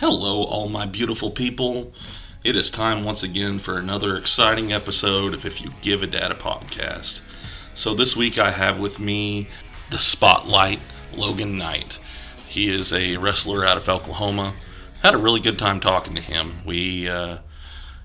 [0.00, 1.92] Hello, all my beautiful people.
[2.42, 6.32] It is time once again for another exciting episode of If You Give a Dad
[6.32, 7.20] a podcast.
[7.74, 9.48] So, this week I have with me
[9.90, 10.80] the spotlight
[11.12, 11.98] Logan Knight.
[12.48, 14.54] He is a wrestler out of Oklahoma.
[15.02, 16.62] Had a really good time talking to him.
[16.64, 17.40] We uh,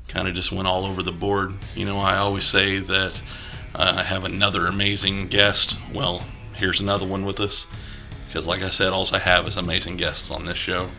[0.09, 1.53] kind of just went all over the board.
[1.75, 3.21] You know, I always say that
[3.73, 5.77] uh, I have another amazing guest.
[5.93, 6.25] Well,
[6.55, 7.67] here's another one with us.
[8.27, 10.89] Because, like I said, all I have is amazing guests on this show.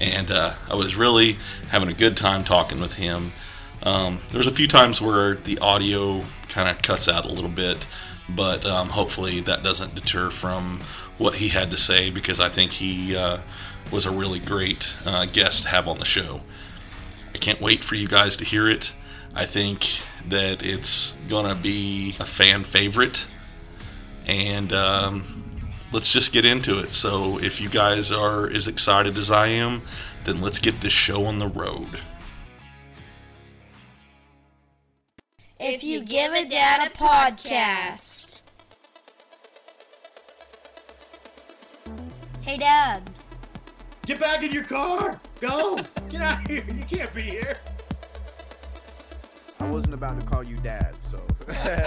[0.00, 1.36] And uh, I was really
[1.68, 3.32] having a good time talking with him.
[3.82, 7.86] Um, there's a few times where the audio kind of cuts out a little bit,
[8.28, 10.80] but um, hopefully that doesn't deter from
[11.18, 13.40] what he had to say because I think he uh,
[13.90, 16.40] was a really great uh, guest to have on the show.
[17.34, 18.94] I can't wait for you guys to hear it.
[19.34, 19.86] I think
[20.28, 23.26] that it's gonna be a fan favorite,
[24.26, 25.49] and um,
[25.92, 26.92] let's just get into it.
[26.92, 29.82] So, if you guys are as excited as I am,
[30.24, 32.00] then let's get this show on the road.
[35.58, 38.42] If you give a dad a podcast.
[42.40, 43.08] Hey, Dad.
[44.06, 45.20] Get back in your car!
[45.40, 45.76] Go!
[46.08, 46.64] Get out of here!
[46.74, 47.58] You can't be here!
[49.60, 51.24] I wasn't about to call you dad, so.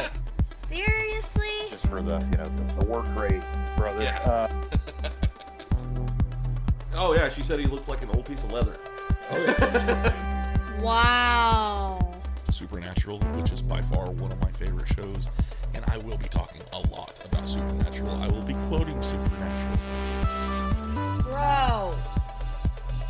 [0.67, 1.42] Seriously?
[1.95, 3.41] Just for the you know the, the work rate,
[3.77, 4.03] brother.
[4.03, 4.19] Yeah.
[4.19, 5.09] Uh,
[6.95, 8.75] Oh yeah, she said he looked like an old piece of leather.
[10.81, 11.99] Wow.
[12.52, 15.30] Supernatural, which is by far one of my favorite shows,
[15.73, 18.11] and I will be talking a lot about Supernatural.
[18.17, 19.77] I will be quoting Supernatural.
[21.23, 21.94] Bro.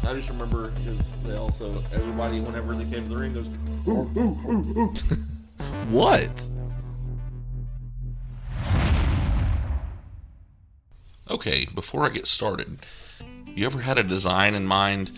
[0.08, 3.48] I just remember because they also everybody whenever they came to the ring goes
[3.88, 4.94] ooh ooh ooh ooh.
[5.90, 6.48] What?
[11.46, 12.78] Okay, before I get started,
[13.46, 15.12] you ever had a design in mind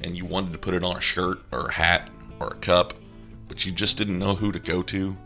[0.00, 2.94] and you wanted to put it on a shirt or a hat or a cup,
[3.48, 5.16] but you just didn't know who to go to?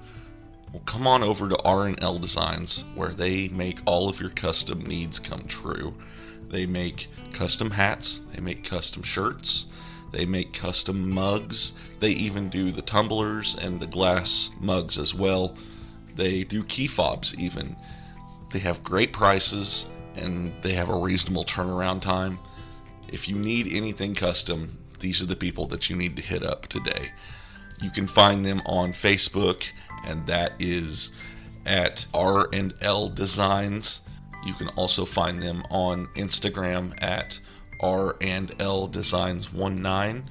[0.72, 5.18] Well, come on over to R&L Designs where they make all of your custom needs
[5.18, 5.92] come true.
[6.48, 9.66] They make custom hats, they make custom shirts,
[10.10, 15.54] they make custom mugs, they even do the tumblers and the glass mugs as well.
[16.14, 17.76] They do key fobs even.
[18.52, 22.38] They have great prices and they have a reasonable turnaround time.
[23.08, 26.66] If you need anything custom, these are the people that you need to hit up
[26.66, 27.12] today.
[27.80, 29.70] You can find them on Facebook,
[30.04, 31.10] and that is
[31.64, 34.00] at R and L Designs.
[34.44, 37.40] You can also find them on Instagram at
[37.80, 40.30] R and L Designs 19.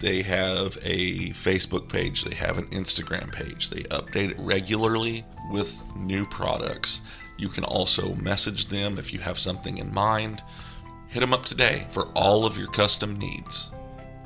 [0.00, 3.70] They have a Facebook page, they have an Instagram page.
[3.70, 7.00] They update it regularly with new products.
[7.36, 10.42] You can also message them if you have something in mind.
[11.08, 13.70] Hit them up today for all of your custom needs.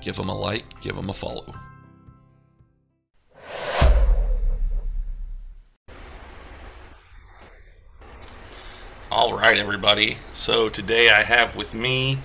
[0.00, 1.54] Give them a like, give them a follow.
[9.10, 10.18] All right, everybody.
[10.32, 12.18] So today I have with me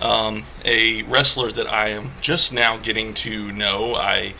[0.00, 3.96] um, a wrestler that I am just now getting to know.
[3.96, 4.34] I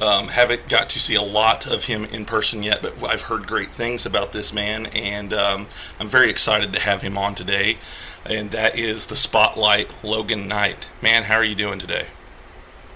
[0.00, 3.46] um, haven't got to see a lot of him in person yet, but I've heard
[3.46, 5.68] great things about this man, and um,
[5.98, 7.78] I'm very excited to have him on today.
[8.24, 10.88] And that is the Spotlight Logan Knight.
[11.02, 12.06] Man, how are you doing today?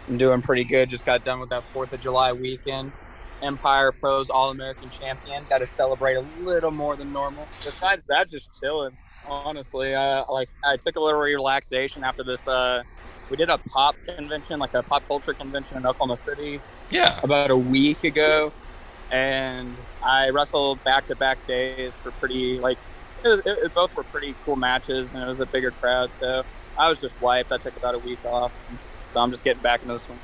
[0.08, 0.88] I'm doing pretty good.
[0.88, 2.92] Just got done with that Fourth of July weekend.
[3.42, 5.44] Empire Pros All American Champion.
[5.48, 7.46] Got to celebrate a little more than normal.
[7.62, 8.96] Besides that, just chilling.
[9.26, 12.46] Honestly, uh, like I took a little relaxation after this.
[12.46, 12.82] Uh,
[13.30, 17.18] we did a pop convention, like a pop culture convention in Oklahoma City Yeah.
[17.22, 18.52] about a week ago,
[19.10, 22.78] and I wrestled back to back days for pretty like
[23.24, 26.10] it, it, it both were pretty cool matches, and it was a bigger crowd.
[26.20, 26.44] So
[26.78, 27.52] I was just wiped.
[27.52, 28.52] I took about a week off,
[29.08, 30.18] so I'm just getting back into this one.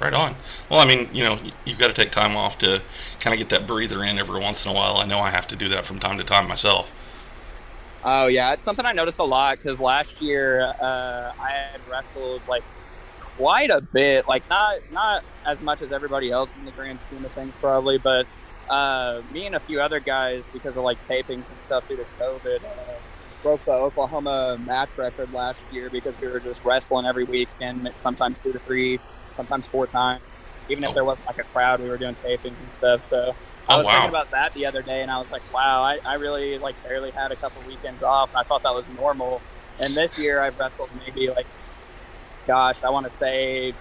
[0.00, 0.36] Right on.
[0.70, 2.82] Well, I mean, you know, you've got to take time off to
[3.18, 4.98] kind of get that breather in every once in a while.
[4.98, 6.92] I know I have to do that from time to time myself.
[8.04, 12.42] Oh yeah, it's something I noticed a lot because last year uh, I had wrestled
[12.48, 12.62] like
[13.38, 17.24] quite a bit, like not not as much as everybody else in the grand scheme
[17.24, 18.26] of things probably, but
[18.68, 22.04] uh, me and a few other guys because of like tapings and stuff due to
[22.20, 23.00] COVID uh,
[23.42, 27.88] broke the Oklahoma match record last year because we were just wrestling every week and
[27.94, 29.00] sometimes two to three,
[29.36, 30.22] sometimes four times.
[30.68, 30.94] Even if Oh.
[30.94, 33.04] there wasn't like a crowd, we were doing tapings and stuff.
[33.04, 33.36] So
[33.68, 33.92] I Oh, was wow.
[33.92, 36.76] thinking about that the other day, and I was like, wow, I, I really like
[36.82, 38.30] barely had a couple weekends off.
[38.34, 39.44] And I thought that was normal.
[39.78, 41.46] And this year, I've wrestled maybe like,
[42.48, 43.74] gosh, I want to say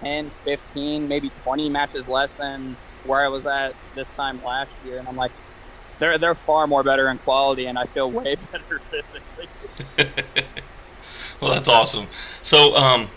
[0.00, 4.98] 10, 15, maybe 20 matches less than where I was at this time last year.
[4.98, 5.30] And I'm like,
[6.00, 9.48] they're they're far more better in quality, and I feel way better physically.
[11.40, 12.08] well, that's awesome.
[12.42, 13.08] So, um,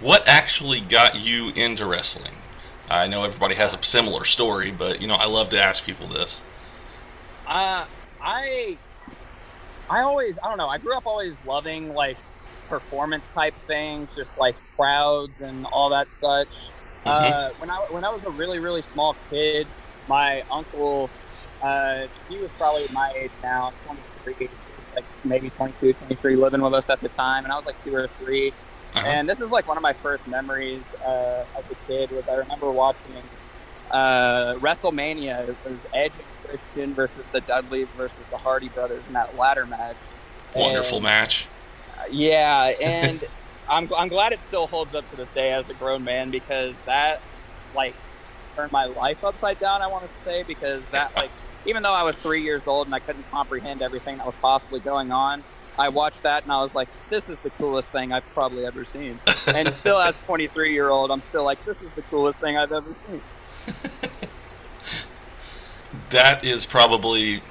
[0.00, 2.34] what actually got you into wrestling?
[2.90, 6.08] I know everybody has a similar story, but you know, I love to ask people
[6.08, 6.42] this.
[7.46, 7.86] Uh,
[8.20, 8.76] I,
[9.88, 10.68] I always, I don't know.
[10.68, 12.18] I grew up always loving like
[12.70, 16.48] performance type things, just like crowds and all that such.
[17.06, 19.66] Uh, when I when I was a really really small kid,
[20.08, 21.08] my uncle,
[21.62, 24.34] uh, he was probably my age now, 23.
[24.38, 27.64] He was like maybe 22, 23, living with us at the time, and I was
[27.66, 29.06] like two or 3 Uh-huh.
[29.06, 32.10] And this is like one of my first memories uh, as a kid.
[32.10, 33.22] Was I remember watching
[33.92, 35.48] uh, WrestleMania.
[35.48, 39.64] It was Edge and Christian versus the Dudley versus the Hardy brothers in that ladder
[39.66, 39.96] match.
[40.54, 41.46] Wonderful And- match.
[42.10, 43.24] yeah, and
[43.70, 46.80] I'm I'm glad it still holds up to this day as a grown man because
[46.80, 47.22] that
[47.74, 47.94] like
[48.56, 49.80] turned my life upside down.
[49.80, 51.30] I want to say because that like
[51.64, 54.80] even though I was three years old and I couldn't comprehend everything that was possibly
[54.80, 55.44] going on,
[55.78, 58.84] I watched that and I was like, this is the coolest thing I've probably ever
[58.84, 59.20] seen.
[59.46, 62.72] And still, as 23 year old, I'm still like, this is the coolest thing I've
[62.72, 63.22] ever seen.
[66.10, 67.42] that is probably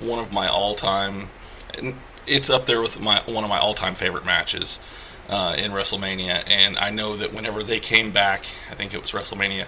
[0.00, 1.30] one of my all-time
[1.76, 1.94] and
[2.26, 4.78] it's up there with my one of my all-time favorite matches
[5.28, 9.10] uh, in WrestleMania and I know that whenever they came back I think it was
[9.12, 9.66] WrestleMania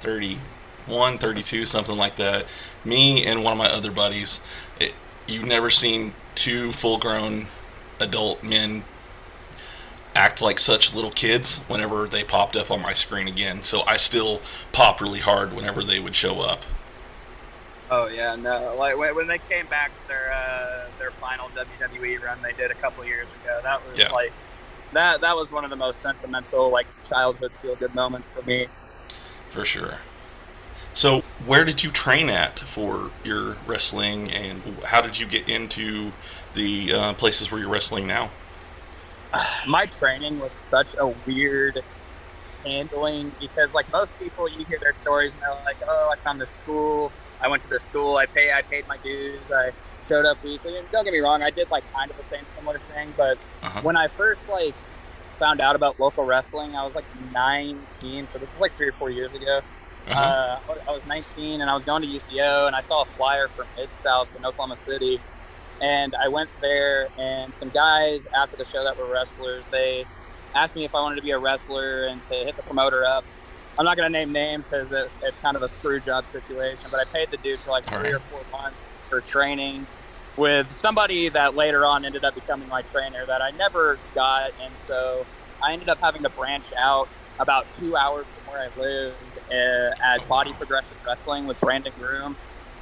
[0.00, 2.46] 31 32 something like that
[2.84, 4.40] me and one of my other buddies
[4.78, 4.92] it,
[5.26, 7.46] you've never seen two full-grown
[7.98, 8.84] adult men
[10.14, 13.96] act like such little kids whenever they popped up on my screen again so I
[13.96, 14.40] still
[14.72, 16.64] pop really hard whenever they would show up
[17.92, 18.76] Oh yeah, no.
[18.78, 23.04] Like when, they came back their uh, their final WWE run they did a couple
[23.04, 24.12] years ago, that was Yeah.
[24.12, 24.32] like
[24.92, 28.66] that that was one of the most sentimental like childhood feel good moments for me.
[29.52, 29.98] For sure.
[30.92, 36.12] So, where did you train at for your wrestling, and how did you get into
[36.54, 38.30] the uh, places where you're wrestling now?
[39.66, 41.82] My training was such a weird
[42.64, 46.40] handling because like most people you hear their stories and they're like, Oh, I found
[46.40, 47.10] this school,
[47.40, 49.72] I went to this school, I pay I paid my dues, I
[50.10, 52.44] showed up weekly and don't get me wrong, I did like kind of the same
[52.48, 53.80] similar thing, but Uh-huh.
[53.82, 54.74] when I first like
[55.38, 58.92] found out about local wrestling, I was like 19, so this was like three or
[58.92, 59.60] four years ago.
[60.08, 60.18] Uh-huh.
[60.18, 60.58] Uh,
[60.88, 63.66] I was 19 and I was going to UCO and I saw a flyer for
[63.76, 65.20] Mid South in Oklahoma City,
[65.80, 70.04] and I went there and some guys after the show that were wrestlers, they
[70.56, 73.24] asked me if I wanted to be a wrestler and to hit the promoter up.
[73.78, 76.98] I'm not gonna name names because it's, it's kind of a screw job situation, but
[77.00, 78.20] I paid the dude for like All three right.
[78.20, 78.78] or four months
[79.08, 79.86] for training
[80.40, 84.76] with somebody that later on ended up becoming my trainer that I never got, and
[84.78, 85.26] so
[85.62, 89.16] I ended up having to branch out about two hours from where I lived
[89.50, 92.36] uh, at Body Progressive Wrestling with Brandon Groom.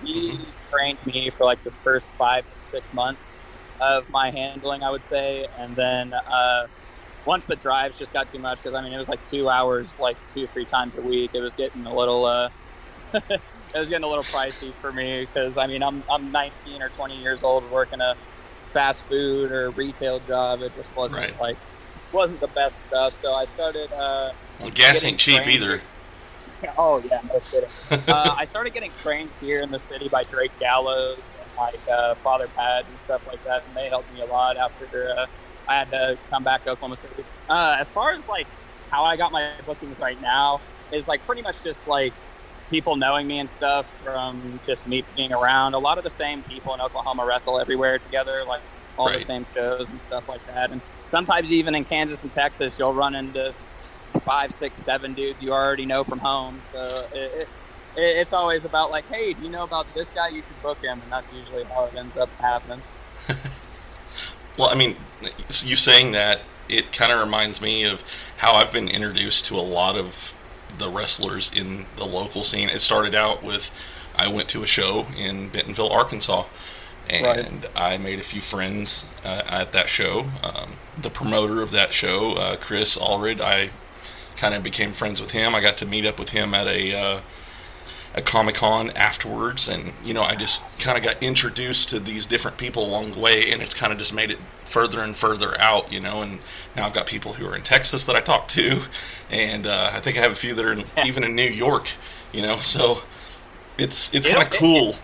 [0.05, 0.38] He
[0.70, 3.40] trained me for like the first five to six months
[3.81, 6.69] of my handling, I would say, and then uh,
[7.25, 9.99] once the drives just got too much because I mean it was like two hours,
[9.99, 11.32] like two or three times a week.
[11.34, 12.25] It was getting a little.
[12.25, 12.50] Uh,
[13.74, 16.88] it was getting a little pricey for me because I mean I'm I'm 19 or
[16.90, 18.14] 20 years old working a
[18.68, 20.60] fast food or retail job.
[20.62, 21.40] It just wasn't Right.
[21.40, 21.56] like
[22.12, 23.20] wasn't the best stuff.
[23.20, 23.92] So I started.
[23.92, 25.80] Uh, well, gas ain't cheap trained- either.
[26.78, 27.68] oh yeah, no kidding.
[28.08, 32.14] uh, I started getting trained here in the city by Drake Gallows and like uh,
[32.16, 35.26] Father Pad and stuff like that, and they helped me a lot after uh,
[35.68, 37.24] I had to come back to Oklahoma City.
[37.48, 38.46] Uh, as far as like
[38.90, 40.60] how I got my bookings right now
[40.90, 42.12] is like pretty much just like
[42.70, 45.75] people knowing me and stuff from just me being around.
[45.75, 48.62] A lot of the same people in Oklahoma wrestle everywhere together, like
[48.98, 49.18] all Right.
[49.20, 50.70] the same shows and stuff like that.
[50.70, 53.54] And sometimes even in Kansas and Texas, you'll run into
[54.22, 56.60] five, six, seven dudes you already know from home.
[56.72, 57.48] So it, it,
[57.96, 60.28] it, it's always about like, hey, do you know about this guy?
[60.28, 62.82] You should book him, and that's usually how it ends up happening.
[64.56, 64.96] Well, I mean,
[65.62, 68.02] you saying that it kind of reminds me of
[68.38, 70.34] how I've been introduced to a lot of
[70.78, 72.68] the wrestlers in the local scene.
[72.68, 73.73] It started out with
[74.14, 76.47] I went to a show in Bentonville, Arkansas,
[77.08, 80.26] and I made a few friends uh, at that show.
[80.42, 83.70] Um, the promoter of that show, uh, Chris Allred, I
[84.37, 85.54] kind of became friends with him.
[85.54, 87.20] I got to meet up with him at a uh,
[88.14, 92.26] at Comic Con afterwards, and you know, I just kind of got introduced to these
[92.26, 95.60] different people along the way, and it's kind of just made it further and further
[95.60, 96.22] out, you know.
[96.22, 96.38] And
[96.76, 98.82] now I've got people who are in Texas that I talk to,
[99.30, 101.90] and uh, I think I have a few that are in, even in New York,
[102.32, 102.60] you know.
[102.60, 103.02] So
[103.78, 104.94] it's it's kind of cool.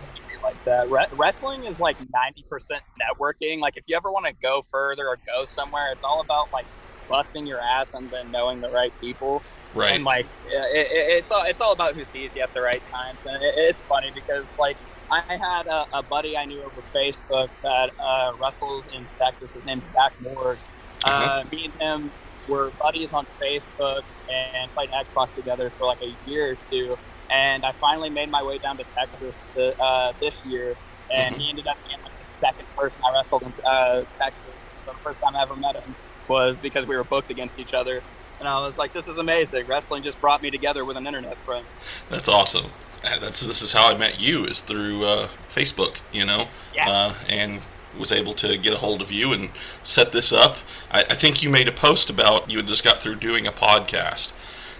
[0.43, 0.89] like that.
[0.89, 3.59] Re- wrestling is like 90% networking.
[3.59, 6.65] Like if you ever want to go further or go somewhere, it's all about like
[7.07, 9.41] busting your ass and then knowing the right people.
[9.73, 9.93] Right.
[9.93, 12.85] And like it, it, it's all it's all about who sees you at the right
[12.87, 13.25] times.
[13.25, 14.77] And it, it's funny because like
[15.11, 19.53] I had a, a buddy I knew over Facebook that uh, wrestles in Texas.
[19.53, 20.59] His name's Zach Moore,
[21.03, 21.43] Uh, Uh-huh.
[21.51, 22.11] me and him
[22.47, 26.97] were buddies on Facebook and played Xbox together for like a year or two.
[27.29, 30.75] And I finally made my way down to Texas the, uh, this year,
[31.09, 31.39] and Mhm.
[31.39, 34.71] he ended up being like the second person I wrestled in uh, Texas.
[34.85, 35.95] So the first time I ever met him
[36.27, 38.01] was because we were booked against each other.
[38.39, 39.65] And I was like, "This is amazing!
[39.67, 41.65] Wrestling just brought me together with an internet friend."
[42.09, 42.71] That's awesome.
[43.05, 46.89] Uh, That's this is how I met you is through uh, Facebook, you know, Yeah.
[46.89, 47.61] uh, and
[47.97, 49.49] was able to get a hold of you and
[49.83, 50.57] set this up.
[50.91, 53.51] I, I think you made a post about you had just got through doing a
[53.51, 54.33] podcast,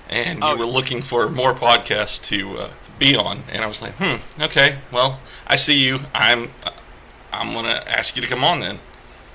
[0.09, 0.55] and you Oh.
[0.57, 4.79] were looking for more podcasts to uh, be on, and I was like, hmm, okay,
[4.91, 5.99] well, I see you.
[6.13, 6.51] I'm
[7.31, 8.79] I'm gonna ask you to come on then.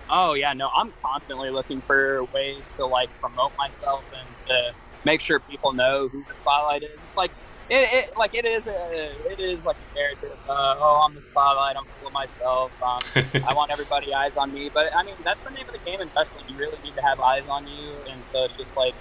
[0.09, 4.73] Oh yeah, no, I'm constantly looking for ways to like promote myself and to
[5.04, 6.90] make sure people know who the spotlight is.
[7.09, 7.30] It's like
[7.71, 10.29] it, it like it is a it is like a character.
[10.35, 11.77] It's, uh, oh, I'm the spotlight.
[11.77, 12.73] I'm full of myself.
[12.83, 13.00] Um,
[13.49, 14.71] I want everybody eyes on me.
[14.75, 16.47] But I mean, that's the name of the game in wrestling.
[16.49, 18.97] You really need to have eyes on you, and so it's just like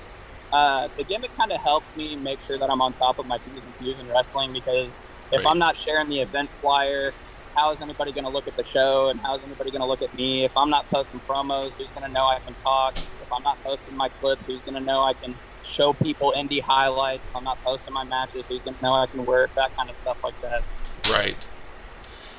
[0.54, 3.40] uh, the gimmick kind of helps me make sure that I'm on top of my
[3.40, 5.48] p's and q's in wrestling because if Right.
[5.48, 7.14] I'm not sharing the event flyer,
[7.56, 9.88] how is anybody going to look at the show, and how is anybody going to
[9.88, 10.46] look at me?
[10.46, 12.98] If I'm not posting promos, who's going to know I can talk?
[13.22, 16.62] If I'm not posting my clips, who's going to know I can show people indie
[16.62, 17.26] highlights?
[17.26, 19.52] If I'm not posting my matches, who's to know I can work?
[19.56, 20.64] That kind of stuff like that.
[21.10, 21.38] right.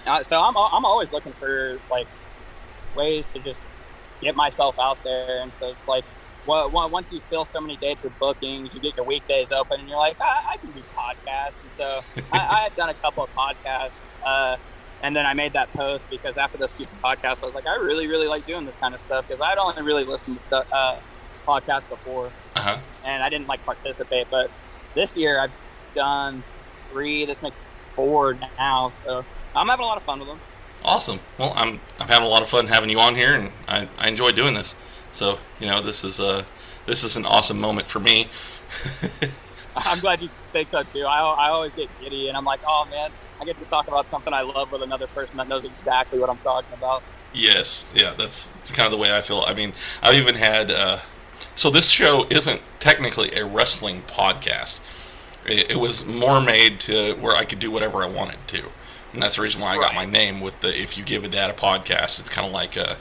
[0.07, 2.09] Uh, so I'm I'm always looking for like
[2.97, 3.71] ways to just
[4.21, 6.05] get myself out there, and so it's like.
[6.47, 9.89] Well, once you fill so many dates with bookings, you get your weekdays open, and
[9.89, 11.63] you're like, I, I can do podcasts.
[11.63, 12.01] And so
[12.33, 14.57] I, I had done a couple of podcasts, uh,
[15.03, 17.77] and then I made that post because after those few podcasts, I was like, I
[17.77, 20.67] really, really like doing this kind of stuff because I'd only really listened to stuff,
[20.73, 20.97] uh,
[21.47, 22.79] podcasts before, Uh huh.
[23.05, 24.29] and I didn't like participate.
[24.31, 24.51] But
[24.95, 25.53] this year, I've
[25.95, 26.43] done
[26.91, 27.25] three.
[27.27, 27.61] This makes
[27.97, 30.41] four now, so I'm having a lot of fun with them.
[30.85, 31.21] Awesome.
[31.39, 34.09] Well, I'm I'm having a lot of fun having you on here, and I, I
[34.09, 34.75] enjoy doing this.
[35.13, 36.45] So you know, this is uh
[36.87, 38.29] this is an awesome moment for me.
[39.77, 41.05] I'm glad you think so too.
[41.05, 44.09] I, I always get giddy, and I'm like, oh man, I get to talk about
[44.09, 47.03] something I love with another person that knows exactly what I'm talking about.
[47.33, 49.45] yes, yeah, that's kind of the way I feel.
[49.47, 50.71] I mean, I've even had.
[50.71, 50.99] Uh,
[51.55, 54.81] so this show isn't technically a wrestling podcast.
[55.47, 58.69] It, it was more made to where I could do whatever I wanted to,
[59.13, 61.29] and that's the reason why I got my name with the "If You Give a
[61.29, 62.97] Dad a Podcast." It's kind of like uh,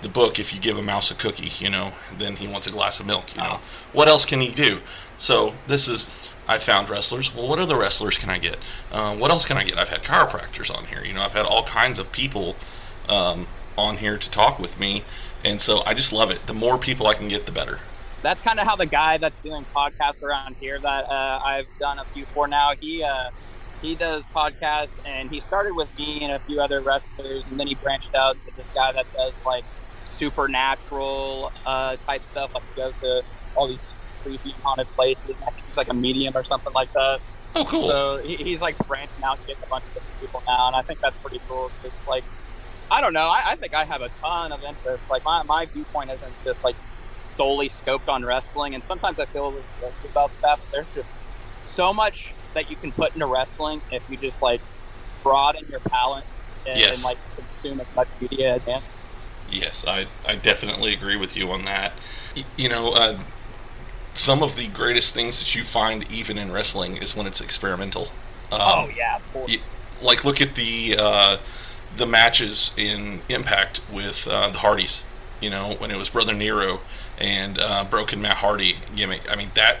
[0.00, 2.70] the book "If You Give a Mouse a Cookie," you know, then he wants a
[2.70, 3.34] glass of milk.
[3.34, 3.60] You know,
[3.92, 4.80] what else can he do?
[5.18, 6.08] So this is.
[6.48, 7.34] I found wrestlers.
[7.34, 8.58] Well, what other wrestlers can I get?
[8.90, 9.78] Uh, what else can I get?
[9.78, 11.04] I've had chiropractors on here.
[11.04, 12.56] You know, I've had all kinds of people
[13.08, 13.46] um,
[13.78, 15.04] on here to talk with me,
[15.44, 16.46] and so I just love it.
[16.46, 17.80] The more people I can get, the better.
[18.22, 21.98] That's kind of how the guy that's doing podcasts around here that uh, I've done
[21.98, 22.72] a few for now.
[22.78, 23.30] He uh,
[23.80, 27.66] he does podcasts, and he started with me and a few other wrestlers, and then
[27.66, 29.64] he branched out to this guy that does like
[30.04, 33.22] supernatural uh, type stuff, like he goes to
[33.56, 35.34] all these creepy haunted places.
[35.46, 37.20] I think he's like a medium or something like that.
[37.54, 37.86] Oh, cool.
[37.86, 40.82] So he, he's like branching out, getting a bunch of different people now, and I
[40.82, 41.70] think that's pretty cool.
[41.84, 42.24] It's like,
[42.92, 43.26] I don't know.
[43.26, 45.08] I, I think I have a ton of interest.
[45.10, 46.76] Like my, my viewpoint isn't just like
[47.20, 50.58] solely scoped on wrestling, and sometimes I feel a little guilty about that.
[50.58, 51.18] But there's just
[51.60, 54.60] so much that you can put into wrestling if you just like
[55.22, 56.24] broaden your palate
[56.66, 56.96] and, Yes.
[56.96, 58.82] and like consume as much media as you can.
[59.50, 61.92] Yes, I, I definitely agree with you on that.
[62.36, 63.18] Y- You know, uh,
[64.14, 68.08] some of the greatest things that you find even in wrestling is when it's experimental.
[68.50, 69.50] Um, oh yeah, of course.
[69.50, 69.60] y-
[70.02, 71.38] like look at the uh,
[71.96, 75.04] the matches in Impact with uh, the Hardys.
[75.40, 76.80] You know, when it was Brother Nero
[77.18, 79.30] and uh, Broken Matt Hardy gimmick.
[79.30, 79.78] I mean that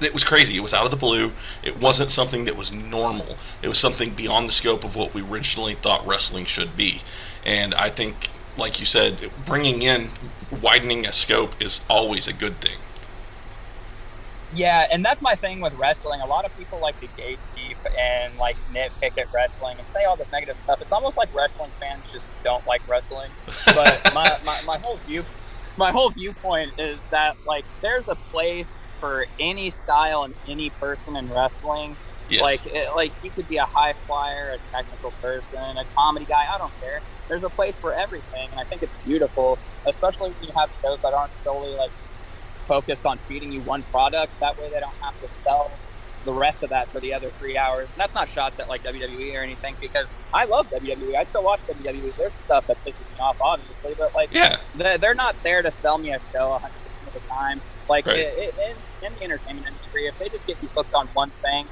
[0.00, 0.56] it was crazy.
[0.56, 1.32] It was out of the blue.
[1.62, 3.36] It wasn't something that was normal.
[3.62, 7.00] It was something beyond the scope of what we originally thought wrestling should be.
[7.44, 10.10] And I think, like you said, bringing in,
[10.50, 12.78] widening a scope is always a good thing.
[14.56, 16.20] Yeah, and that's my thing with wrestling.
[16.20, 20.16] A lot of people like to gatekeep and like nitpick at wrestling and say all
[20.16, 20.80] this negative stuff.
[20.80, 23.30] It's almost like wrestling fans just don't like wrestling.
[23.66, 25.24] But my, my, my whole view
[25.76, 31.16] my whole viewpoint is that like there's a place for any style and any person
[31.16, 31.96] in wrestling.
[32.28, 32.42] Yes.
[32.42, 36.46] Like it, like you could be a high flyer, a technical person, a comedy guy.
[36.52, 37.00] I don't care.
[37.28, 40.98] There's a place for everything, and I think it's beautiful, especially when you have shows
[41.02, 41.90] that aren't solely like
[42.66, 44.32] focused on feeding you one product.
[44.40, 45.70] That way, they don't have to sell
[46.24, 47.88] the rest of that for the other three hours.
[47.92, 51.14] And that's not shots at like WWE or anything, because I love WWE.
[51.14, 52.14] I still watch WWE.
[52.16, 54.58] There's stuff that pisses me off, obviously, but like yeah.
[54.74, 57.60] they're, not there to sell me a show 100 percent of the time.
[57.88, 58.18] Like Right.
[58.18, 58.54] it, it,
[59.02, 61.66] in, in the entertainment industry, if they just get you hooked on one thing,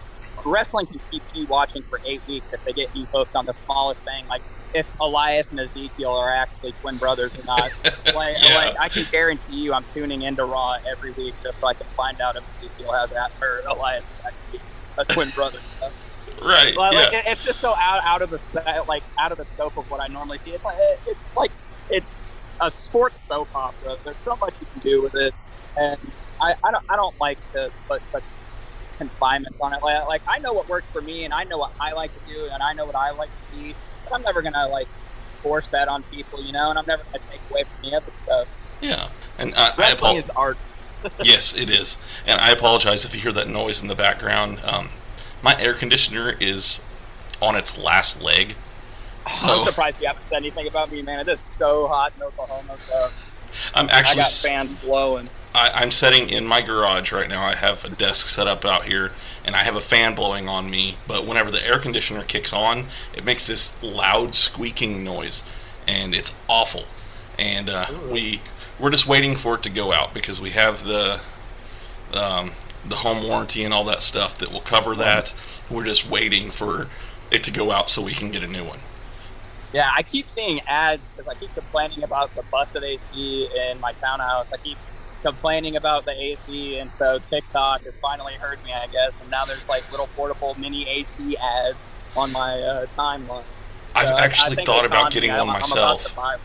[0.44, 3.54] wrestling can keep you watching for eight weeks if they get you hooked on the
[3.54, 4.26] smallest thing.
[4.28, 4.42] Like
[4.74, 7.70] if Elias and Ezekiel are actually twin brothers or not.
[8.14, 8.54] like, Yeah.
[8.56, 11.86] like I can guarantee you, I'm tuning into Raw every week just so I can
[11.96, 14.60] find out if Ezekiel has that or Elias is actually
[14.98, 15.58] a twin brother.
[16.42, 16.76] Right.
[16.76, 17.18] Like, yeah.
[17.18, 20.00] like, it's just so out out of the like out of the scope of what
[20.00, 20.50] I normally see.
[20.50, 20.76] It's like
[21.06, 21.52] it's like
[21.88, 23.96] it's a sports soap opera.
[24.04, 25.32] There's so much you can do with it,
[25.76, 25.98] and
[26.40, 28.24] I, I don't I don't like to put such
[28.98, 29.82] confinements on it.
[29.82, 32.32] Like, like I know what works for me, and I know what I like to
[32.34, 33.74] do, and I know what I like to see.
[34.04, 34.88] But I'm never gonna like
[35.42, 38.06] force that on people, you know, and I'm never gonna take away from any of
[38.06, 38.48] it stuff.
[38.80, 39.08] yeah.
[39.38, 40.58] And I, I Wrestling apo- is art.
[41.22, 41.98] yes, it is.
[42.26, 44.60] And I apologize if you hear that noise in the background.
[44.64, 44.88] Um,
[45.42, 46.80] my air conditioner is
[47.42, 48.54] on its last leg.
[49.32, 49.46] So.
[49.46, 51.18] I'm surprised you haven't said anything about me, man.
[51.20, 53.08] It is so hot in Oklahoma, so
[53.74, 55.30] I'm I actually got fans blowing.
[55.54, 57.46] I, I'm setting in my garage right now.
[57.46, 59.12] I have a desk set up out here,
[59.44, 60.98] and I have a fan blowing on me.
[61.06, 65.44] But whenever the air conditioner kicks on, it makes this loud squeaking noise,
[65.86, 66.84] and it's awful.
[67.38, 68.42] And uh, we
[68.78, 71.20] we're just waiting for it to go out because we have the
[72.12, 72.52] um,
[72.86, 75.32] the home warranty and all that stuff that will cover that.
[75.70, 76.88] We're just waiting for
[77.30, 78.80] it to go out so we can get a new one.
[79.72, 83.92] Yeah, I keep seeing ads because I keep complaining about the busted AC in my
[83.94, 84.46] townhouse.
[84.52, 84.78] I keep
[85.24, 89.20] complaining about the AC, and so TikTok has finally heard me, I guess.
[89.20, 93.42] And now there's like little portable mini AC ads on my uh, timeline.
[93.94, 95.68] I've So I- I actually thought about getting one I'm- I'm about
[96.02, 96.16] myself.
[96.16, 96.38] one.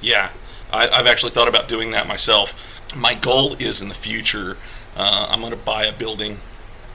[0.00, 0.30] Yeah,
[0.72, 2.54] I, I've actually thought about doing that myself.
[2.96, 4.56] My goal is in the future,
[4.96, 6.40] uh, I'm going to buy a building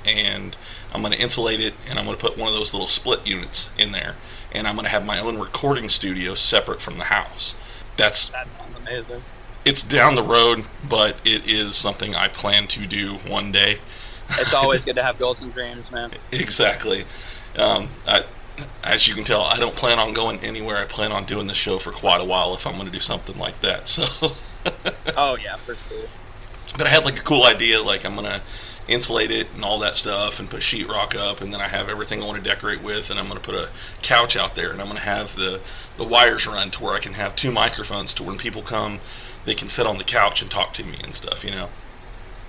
[0.06, 0.56] and
[0.94, 3.25] I'm going to insulate it and I'm going to put one of those little split
[3.27, 4.15] units in there.
[4.51, 7.53] And I'm going to have my own recording studio separate from the house.
[7.98, 9.24] That's That sounds amazing.
[9.68, 13.80] It's down the road, but it is something I plan to do one day.
[14.32, 16.12] It's always good to have goals and dreams, man.
[16.32, 17.06] Exactly.
[17.58, 18.26] Um, I,
[18.84, 20.78] as you can tell, I don't plan on going anywhere.
[20.78, 23.00] I plan on doing this show for quite a while if I'm going to do
[23.00, 23.88] something like that.
[23.88, 24.06] So.
[25.16, 26.08] Oh yeah, for sure.
[26.78, 28.42] but I had like a cool idea, like I'm gonna
[28.88, 32.22] insulate it and all that stuff, and put sheetrock up, and then I have everything
[32.22, 33.70] I want to decorate with, and I'm gonna put a
[34.01, 35.62] couch out there, and I'm gonna have the
[35.96, 39.00] the wires run to where I can have two microphones to when people come,
[39.48, 41.70] they can sit on the couch and talk to me and stuff, you know.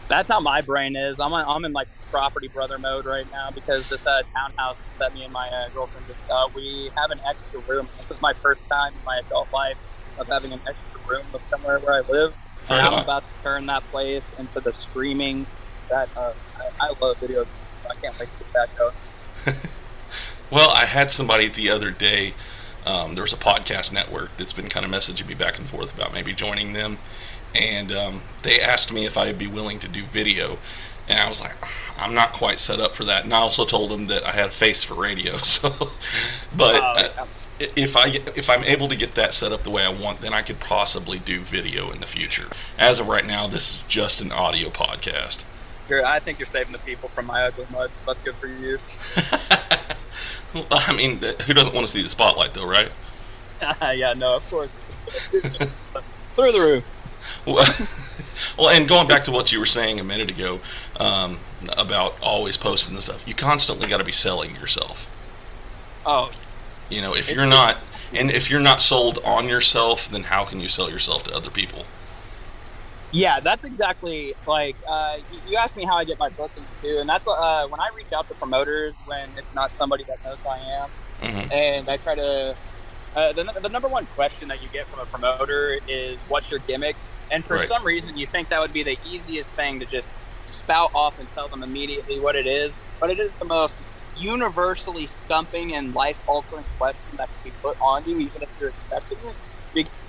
[0.08, 1.20] That's how my brain is.
[1.20, 5.22] I'm I'm in like property brother mode right now because this uh, townhouse that me
[5.22, 7.88] and my uh, girlfriend just got, we have an extra room.
[8.00, 9.76] This is my first time in my adult life
[10.18, 12.34] of having an extra room of somewhere where I live,
[12.68, 13.02] and Right I'm on.
[13.04, 15.46] about to turn that place into the streaming
[15.88, 16.08] set.
[16.16, 16.32] Uh,
[16.80, 17.56] I, I love video games.
[17.84, 19.56] So I can't wait to get that going.
[20.50, 22.32] Well, I had somebody the other day.
[22.88, 25.94] Um, there was a podcast network that's been kind of messaging me back and forth
[25.94, 26.98] about maybe joining them,
[27.54, 30.58] and um, they asked me if I'd be willing to do video,
[31.06, 31.52] and I was like,
[31.98, 33.24] I'm not quite set up for that.
[33.24, 35.90] And I also told them that I had a face for radio, so.
[36.56, 37.26] But uh,
[37.60, 40.20] i- if I if I'm able to get that set up the way I want,
[40.20, 42.48] then I could possibly do video in the future.
[42.78, 45.44] As of right now, this is just an audio podcast.
[45.90, 48.78] I think you're saving the people from my ugly mud, so that's good for you.
[50.70, 52.92] I mean, who doesn't want to see the spotlight, though, right?
[53.80, 54.70] yeah, no, of course.
[56.34, 56.84] Through the roof.
[57.46, 57.66] Well,
[58.56, 60.60] well, and going back to what you were saying a minute ago
[60.96, 61.44] um,
[61.76, 65.10] about always posting the stuff, you constantly got to be selling yourself.
[66.04, 66.32] Oh,
[66.90, 67.78] You know, if It's you're not,
[68.12, 71.50] and if you're not sold on yourself, then how can you sell yourself to other
[71.50, 71.88] people?
[73.10, 77.08] Yeah, that's exactly like uh, you, asked me how I get my bookings too, and
[77.08, 80.50] that's uh, when I reach out to promoters when it's not somebody that knows who
[80.50, 80.90] I am,
[81.22, 82.56] hmm and I try to.
[83.16, 86.60] Uh, the, the number one question that you get from a promoter is, "What's your
[86.60, 86.96] gimmick?"
[87.30, 87.68] And for Right.
[87.68, 91.28] some reason, you think that would be the easiest thing to just spout off and
[91.30, 93.82] tell them immediately what it is, but it is the most
[94.14, 99.18] universally stumping and life-altering question that can be put on you, even if you're expecting
[99.24, 99.36] it.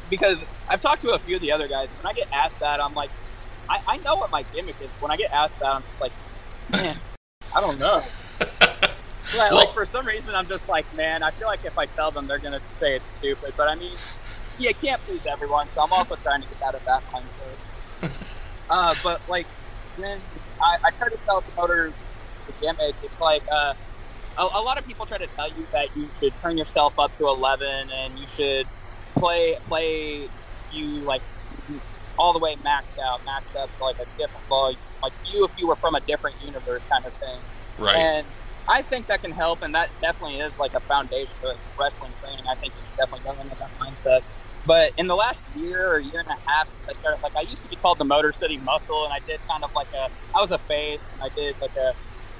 [0.09, 1.89] Be- Because I've talked to a few of the other guys.
[2.01, 3.11] When I get asked that, I'm like,
[3.69, 4.89] I, I know what my gimmick is.
[4.99, 6.13] When I get asked that, I'm just like,
[6.71, 6.97] man,
[7.55, 8.01] I don't know.
[9.37, 11.85] Like, Well- like for some reason, I'm just like, man, I feel like if I
[11.85, 13.53] tell them, they're gonna say it's stupid.
[13.55, 13.93] But I mean,
[14.57, 18.11] you can't please everyone, so I'm also trying to get out of that mindset.
[18.71, 19.45] uh, but like,
[19.97, 20.19] when
[20.59, 21.93] I, I try to tell promoters
[22.47, 23.75] the gimmick, it's like uh,
[24.39, 27.15] a, a lot of people try to tell you that you should turn yourself up
[27.19, 28.65] to 11 and you should
[29.19, 30.29] play play
[30.71, 31.21] you like
[32.17, 35.51] all the way maxed out, maxed up to like a different volume, like you if
[35.57, 37.39] you were from a different universe kind of thing.
[37.77, 37.95] Right.
[37.95, 38.27] And
[38.67, 42.45] I think that can help, and that definitely is like a foundation for wrestling training.
[42.47, 44.21] I think you should definitely go into that mindset.
[44.65, 47.41] But in the last year or year and a half since I started, like I
[47.41, 50.09] used to be called the Motor City Muscle, and I did kind of like a,
[50.35, 51.93] I was a face, and I did like a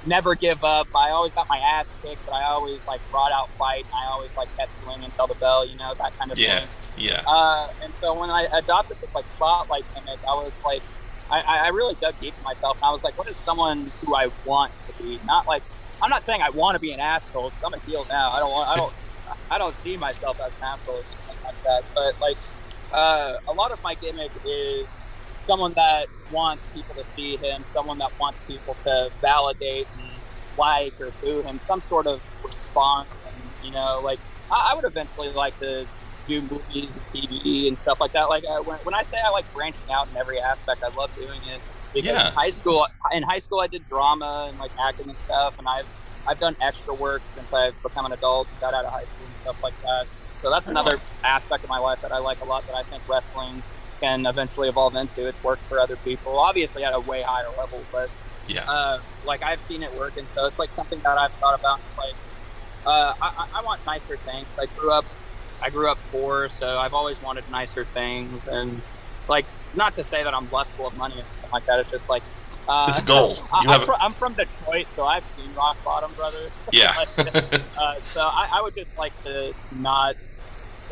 [0.04, 0.88] never give up.
[0.94, 3.86] I always got my ass kicked, but I always like brought out fight.
[3.90, 6.60] And I always like kept swinging until the bell, you know, that kind of Yeah.
[6.60, 6.70] thing.
[6.96, 7.22] Yeah.
[7.26, 10.82] Uh, and so when I adopted this like spotlight image, I was like,
[11.30, 13.92] I, I I really dug deep in myself, and I was like, what is someone
[14.00, 15.20] who I want to be?
[15.24, 15.62] Not like
[16.02, 17.50] I'm not saying I want to be an asshole.
[17.50, 18.32] 'cause I'm a heel now.
[18.32, 18.68] I don't want.
[18.70, 18.94] I don't.
[19.50, 21.82] I don't see myself as an asshole or something like that.
[21.94, 22.38] But like,
[22.92, 24.88] uh, a lot of my gimmick is
[25.40, 30.22] someone that wants people to see him, someone that wants people to validate and
[30.58, 33.22] like or boo him, some sort of response.
[33.26, 35.86] And you know, like I, I would eventually like to
[36.28, 38.24] do movies and TV and stuff like that.
[38.24, 41.10] Like uh, when, when I say I like branching out in every aspect, I love
[41.16, 41.62] doing it.
[41.94, 42.28] Because Yeah.
[42.28, 45.68] in high school, in high school, I did drama and like acting and stuff, and
[45.68, 45.86] I've
[46.28, 49.38] I've done extra work since I've become an adult, got out of high school and
[49.38, 50.06] stuff like that.
[50.42, 52.66] So that's another aspect of my life that I like a lot.
[52.66, 53.64] That I think wrestling
[54.00, 55.26] can eventually evolve into.
[55.26, 58.10] It's worked for other people, obviously at a way higher level, but
[58.48, 58.68] Yeah.
[58.70, 61.80] uh, like I've seen it work, and so it's like something that I've thought about.
[61.88, 62.14] It's like
[62.86, 64.46] uh, I, I- want nicer things.
[64.58, 65.04] I grew up,
[65.62, 68.80] I grew up poor, so I've always wanted nicer things, and
[69.28, 71.78] like not to say that I'm lustful of money or anything like that.
[71.78, 72.22] It's just like
[72.68, 73.36] uh, It's a goal.
[73.52, 76.50] I, You I'm, have- fro- I'm from Detroit, so I've seen rock bottom, brother.
[76.72, 77.04] Yeah.
[77.18, 80.16] uh, so I, I would just like to not.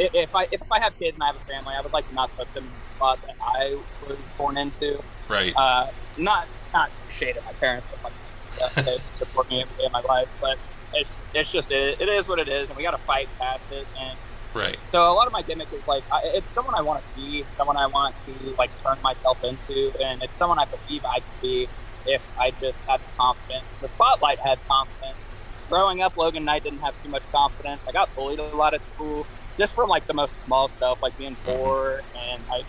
[0.00, 2.06] I- If I if I have kids and I have a family, I would like
[2.08, 5.52] to not put them in the spot that I was born into right.
[5.56, 9.92] uh, not not shade at my parents, but like they support me every day of
[9.92, 10.28] my life.
[10.40, 10.58] But
[10.92, 13.66] it, it's just it, it is what it is, and we got to fight past
[13.70, 13.86] it.
[14.00, 14.18] And
[14.54, 14.78] Right.
[14.92, 17.44] so a lot of my gimmick is like I, it's someone I want to be,
[17.50, 21.34] someone I want to like turn myself into, and it's someone I believe I can
[21.42, 21.68] be
[22.06, 23.76] if I just have the confidence.
[23.80, 25.32] The spotlight has confidence.
[25.70, 27.84] Growing up, Logan Knight didn't have too much confidence.
[27.88, 31.16] I got bullied a lot at school, just from like the most small stuff, like
[31.18, 32.64] being poor and like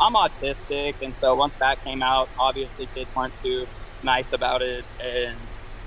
[0.00, 3.66] I'm autistic, and so once that came out, obviously kids weren't too
[4.02, 5.36] nice about it, and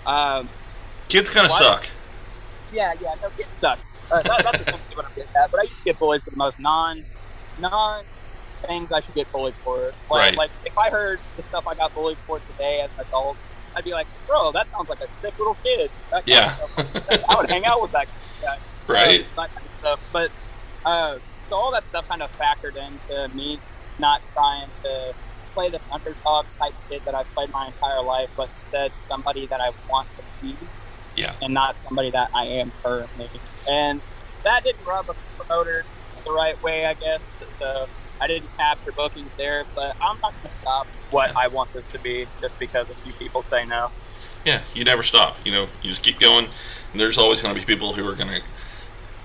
[0.05, 0.49] um,
[1.09, 1.85] Kids kind of suck.
[2.73, 3.79] yeah, yeah, no, kids suck.
[4.11, 5.51] Uh, that, that's essentially what I'm getting at.
[5.51, 7.03] But I used to get bullied for the most non,
[7.59, 8.05] non
[8.65, 9.91] things I should get bullied for.
[10.09, 10.37] Like, Right.
[10.37, 13.35] like if I heard the stuff I got bullied for today as an adult,
[13.75, 15.91] I'd be like, bro, that sounds like a sick little kid.
[16.25, 16.55] Yeah.
[17.29, 18.07] I would hang out with that
[18.41, 18.57] guy.
[18.87, 19.25] Right.
[19.37, 19.99] Uh, that kind of stuff.
[20.13, 20.31] But
[20.87, 23.59] uh, so all that stuff kind of factored into me
[23.99, 25.13] not trying to
[25.53, 29.59] play this underdog type kid that I've played my entire life, but instead somebody that
[29.59, 30.55] I want to be
[31.15, 31.33] Yeah.
[31.41, 33.29] and not somebody that I am currently.
[33.69, 34.01] And
[34.43, 35.83] that didn't rub a promoter
[36.25, 37.21] the right way, I guess.
[37.57, 37.87] So
[38.21, 41.87] I didn't capture bookings there, but I'm not going to stop what I want this
[41.87, 43.89] to be just because a few people say no.
[44.45, 44.61] Yeah.
[44.75, 45.37] You never stop.
[45.43, 46.45] You know, you just keep going.
[46.91, 48.41] And there's always going to be people who are going to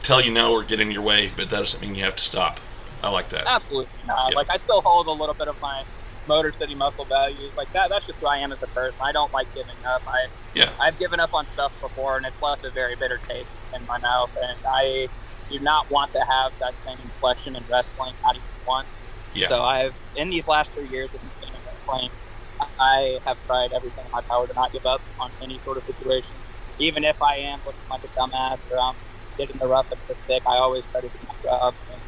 [0.02, 2.22] tell you no or get in your way, but that doesn't mean you have to
[2.22, 2.60] stop.
[3.02, 3.46] I like that.
[3.46, 4.32] Absolutely not.
[4.32, 4.36] Yeah.
[4.36, 5.84] Like I still hold a little bit of my
[6.28, 7.52] Motor City muscle values.
[7.56, 7.88] Like that.
[7.88, 8.98] That's just who I am as a person.
[9.00, 10.02] I don't like giving up.
[10.06, 10.70] I Yeah.
[10.80, 13.98] I've given up on stuff before, and it's left a very bitter taste in my
[13.98, 14.30] mouth.
[14.40, 15.08] And I
[15.50, 19.06] do not want to have that same inflection in wrestling, not even once.
[19.34, 19.48] Yeah.
[19.48, 22.10] So I've in these last three years of being in wrestling,
[22.78, 25.82] I have tried everything in my power to not give up on any sort of
[25.82, 26.34] situation,
[26.78, 28.94] even if I am looking like a dumbass or I'm
[29.36, 30.42] getting the rough of the stick.
[30.46, 31.74] I always try to do my job.
[31.92, 32.00] And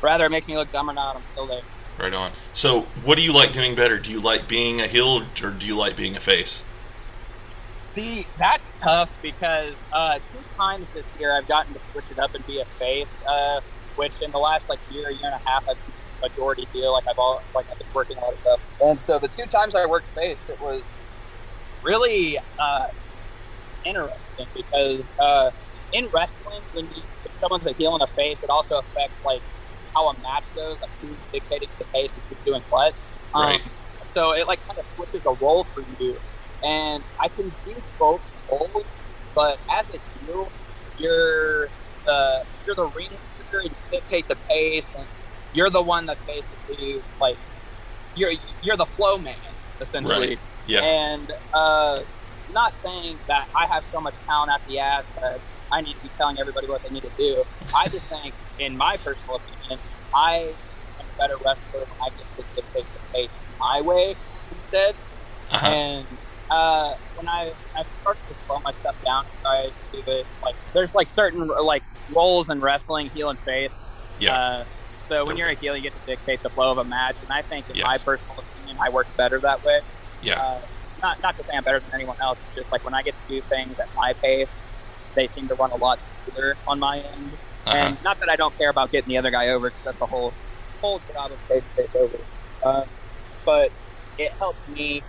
[0.00, 1.62] whether it makes me look dumb or not, I'm still there.
[1.98, 2.32] Right on.
[2.52, 3.98] So, what do you like doing better?
[3.98, 6.64] Do you like being a heel or do you like being a face?
[7.94, 12.34] See, that's tough because uh, two times this year I've gotten to switch it up
[12.34, 13.60] and be a face, uh,
[13.94, 15.78] which in the last like year, year and a half, I've
[16.24, 16.92] majority heel.
[16.92, 19.46] Like I've all like I've been working a lot of stuff, and so the two
[19.46, 20.88] times I worked face, it was
[21.82, 22.88] really uh,
[23.84, 25.50] interesting because uh,
[25.94, 29.42] in wrestling, when you if someone's a heel and a face, it also affects like
[29.94, 32.94] how a match goes, like who's dictating the pace and who's doing what.
[33.32, 33.56] Um,
[34.02, 36.18] So it like kind of switches a role for you
[36.64, 38.96] and I can do both roles,
[39.34, 40.50] but as a heel,
[40.98, 41.68] you're
[42.04, 43.10] the you're the ring
[43.52, 45.06] you're to dictate the pace, and
[45.52, 47.36] you're the one that's basically like
[48.16, 49.36] you're you're the flow man
[49.80, 50.30] essentially.
[50.30, 50.38] Right.
[50.66, 50.82] Yeah.
[50.82, 52.00] And uh,
[52.52, 55.40] not saying that I have so much talent at the ass that
[55.72, 57.44] I need to be telling everybody what they need to do.
[57.74, 59.80] I just think, in my personal opinion,
[60.14, 60.54] I
[61.00, 64.16] am a better wrestler when I get to dictate the pace my way
[64.52, 64.94] instead.
[65.50, 65.66] Uh-huh.
[65.66, 66.06] And
[66.50, 70.94] uh, when I I started to slow my stuff down, I do it like there's
[70.94, 71.82] like certain like
[72.14, 73.82] roles in wrestling, heel and face.
[74.20, 74.38] Yeah.
[74.38, 74.64] Uh,
[75.08, 77.30] so when you're a heel, you get to dictate the flow of a match, and
[77.30, 79.80] I think, in my personal opinion, I work better that way.
[80.22, 80.40] Yeah.
[80.40, 80.60] Uh,
[81.02, 82.38] not not to say I'm better than anyone else.
[82.46, 84.48] It's just like when I get to do things at my pace,
[85.14, 87.30] they seem to run a lot smoother on my end.
[87.66, 87.76] Uh-huh.
[87.76, 90.06] And not that I don't care about getting the other guy over, because that's the
[90.06, 90.32] whole
[90.80, 92.18] whole job of take over.
[92.62, 92.84] Uh,
[93.44, 93.70] but
[94.18, 95.02] it helps me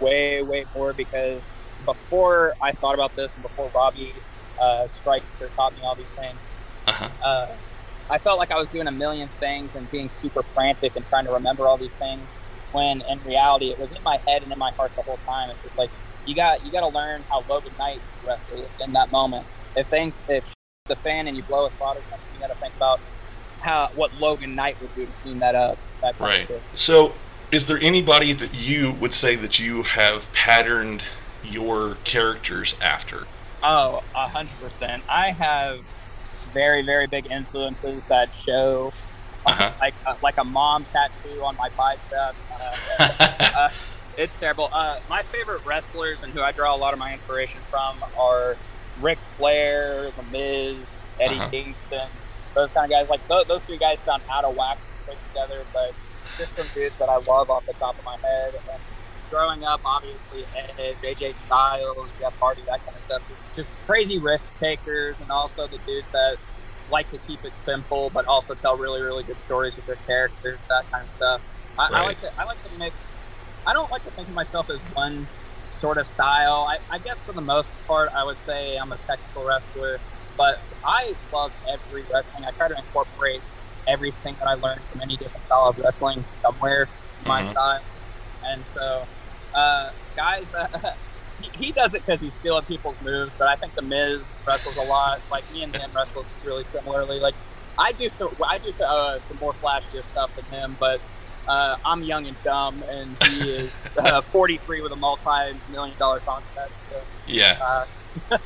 [0.00, 1.42] way way more because
[1.84, 4.12] before I thought about this and before Robbie
[4.60, 6.38] uh, Stryker taught me all these things,
[6.86, 7.08] Uh-huh.
[7.24, 7.48] uh,
[8.08, 11.24] I felt like I was doing a million things and being super frantic and trying
[11.24, 12.22] to remember all these things.
[12.72, 15.50] When in reality, it was in my head and in my heart the whole time.
[15.50, 15.90] It's just like
[16.26, 19.46] you got you got to learn how Logan Knight wrestled in that moment.
[19.76, 20.54] If things if
[20.86, 23.00] the fan and you blow a spot or something, you got to think about
[23.60, 25.78] how what Logan Knight would do to clean that up.
[26.02, 26.48] That Right.
[26.74, 27.14] So,
[27.50, 31.02] is there anybody that you would say that you have patterned
[31.42, 33.26] your characters after?
[33.62, 35.02] Oh, a hundred percent.
[35.08, 35.80] I have
[36.52, 38.92] very, very big influences that show,
[39.46, 39.72] Uh-huh.
[39.80, 42.34] like uh, like a mom tattoo on my bicep.
[42.98, 43.68] Uh, uh,
[44.16, 44.68] it's terrible.
[44.72, 48.56] Uh, my favorite wrestlers and who I draw a lot of my inspiration from are
[49.00, 51.48] Ric Flair, The Miz, Eddie Uh-huh.
[51.50, 52.08] Kingston,
[52.54, 53.08] those kind of guys.
[53.08, 55.92] Like those, those three guys sound out of whack put together, but
[56.38, 58.54] just some dudes that I love off the top of my head.
[58.54, 58.80] And
[59.30, 60.44] growing up, obviously,
[60.78, 63.22] Edge, AJ Styles, Jeff Hardy, that kind of stuff.
[63.54, 66.36] Just crazy risk takers, and also the dudes that
[66.90, 70.58] like to keep it simple, but also tell really, really good stories with their characters,
[70.68, 71.40] that kind of stuff.
[71.78, 72.94] I, I like to, I like to mix.
[73.66, 75.28] I don't like to think of myself as one
[75.70, 76.66] sort of style.
[76.70, 80.00] I, I guess for the most part, I would say I'm a technical wrestler,
[80.36, 82.44] but I love every wrestling.
[82.46, 83.44] I try to incorporate
[83.86, 87.50] everything that I learned from any different style of wrestling somewhere in my Mhm.
[87.50, 87.80] style.
[88.42, 89.08] And so,
[89.54, 90.70] uh, guys that
[91.38, 94.76] he, he does it because he's stealing people's moves, but I think the Miz wrestles
[94.76, 95.20] a lot.
[95.30, 97.20] Like me and him wrestle really similarly.
[97.20, 97.36] Like
[97.78, 101.02] I do so I do so, uh, some more flashier stuff than him, but
[101.48, 106.72] uh, I'm young and dumb, and he is uh, 43 with a multi-million dollar contract.
[106.90, 107.58] So yeah.
[107.62, 107.86] uh,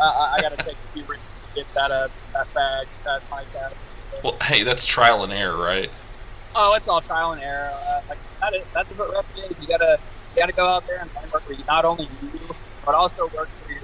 [0.00, 3.22] I, I got to take a few risks to get that uh, that bag, that
[3.30, 3.72] my bag.
[4.22, 5.90] Well, hey, that's trial and error, right?
[6.54, 7.72] Oh, it's all trial and error.
[7.72, 9.56] Uh, like that is that is what wrestling is.
[9.60, 9.98] You gotta
[10.34, 12.40] you gotta go out there and find work for you, not only you,
[12.84, 13.82] but also works for your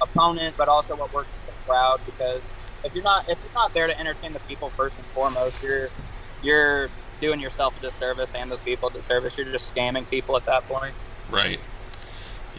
[0.00, 2.00] opponent, but also what works for the crowd.
[2.04, 2.42] Because
[2.84, 5.88] if you're not if you're not there to entertain the people first and foremost, you're
[6.42, 6.90] you're
[7.22, 9.38] doing yourself a disservice and those people a disservice.
[9.38, 10.94] You're just scamming people at that point.
[11.30, 11.60] Right.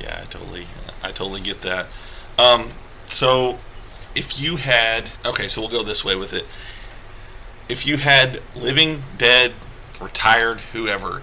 [0.02, 0.66] Yeah, I totally,
[1.04, 1.86] I totally get that.
[2.40, 2.72] Um,
[3.06, 3.60] so,
[4.16, 6.46] if you had, okay, so we'll go this way with it.
[7.70, 9.54] If you had living, dead,
[10.02, 11.22] retired, whoever,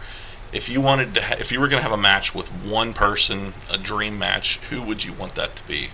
[0.53, 2.95] if you wanted to, ha- if you were going to have a match with one
[2.95, 5.91] person, a dream match, who would you want that to be?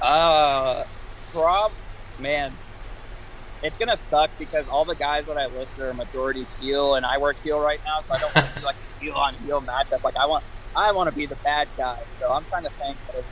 [0.00, 0.84] Uh,
[1.32, 1.72] prob,
[2.18, 2.52] man,
[3.66, 7.18] it's gonna suck because all the guys that I listed are majority heel, and I
[7.18, 9.60] work heel right now, so I don't want to do like a heel on heel
[9.60, 10.02] matchup.
[10.04, 11.98] Like I want, I want to be the bad guy.
[12.20, 13.24] So I'm trying to think of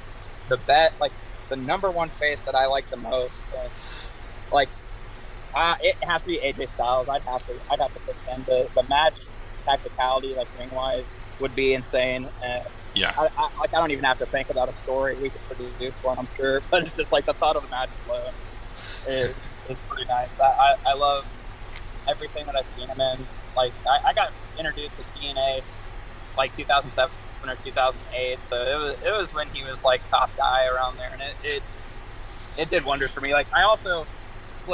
[0.48, 1.12] the bet, like
[1.48, 3.70] the number one face that I like the most, and
[4.52, 4.68] like,
[5.54, 7.08] uh, it has to be AJ Styles.
[7.08, 8.44] I'd have to, I'd have to pick him.
[8.46, 9.14] The the match
[9.66, 11.04] tacticality, like ring wise,
[11.40, 12.28] would be insane.
[12.42, 13.12] And Yeah.
[13.16, 15.16] I, I, like I don't even have to think about a story.
[15.16, 16.60] We could produce one, I'm sure.
[16.70, 18.32] But it's just like the thought of the match alone
[19.06, 19.34] is,
[19.68, 20.40] is pretty nice.
[20.40, 21.26] I, I, I love
[22.08, 23.26] everything that I've seen him in.
[23.56, 25.62] Like I, I got introduced to TNA
[26.36, 27.14] like 2007
[27.46, 31.10] or 2008, so it was it was when he was like top guy around there,
[31.12, 31.62] and it it,
[32.56, 33.32] it did wonders for me.
[33.32, 34.06] Like I also.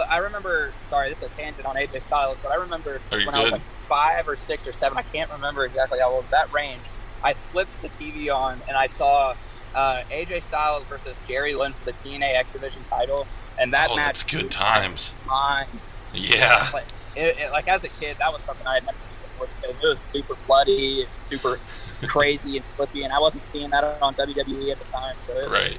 [0.08, 3.42] I remember, sorry, this is a tangent on AJ Styles, but I remember when I
[3.42, 6.82] was like five or six or seven, I can't remember exactly how old that range.
[7.24, 9.34] I flipped the TV on and I saw
[9.74, 13.26] uh, AJ Styles versus Jerry Lynn for the TNA X Division title,
[13.58, 15.14] and that oh, match that's good times.
[15.26, 15.66] mine.
[16.14, 16.68] Yeah.
[16.72, 16.84] Like,
[17.16, 19.84] it, it, like as a kid, that was something I had never seen before because
[19.84, 21.58] it was super bloody, and super
[22.08, 25.50] crazy and flippy, and I wasn't seeing that on WWE at the time, so it,
[25.50, 25.78] Right.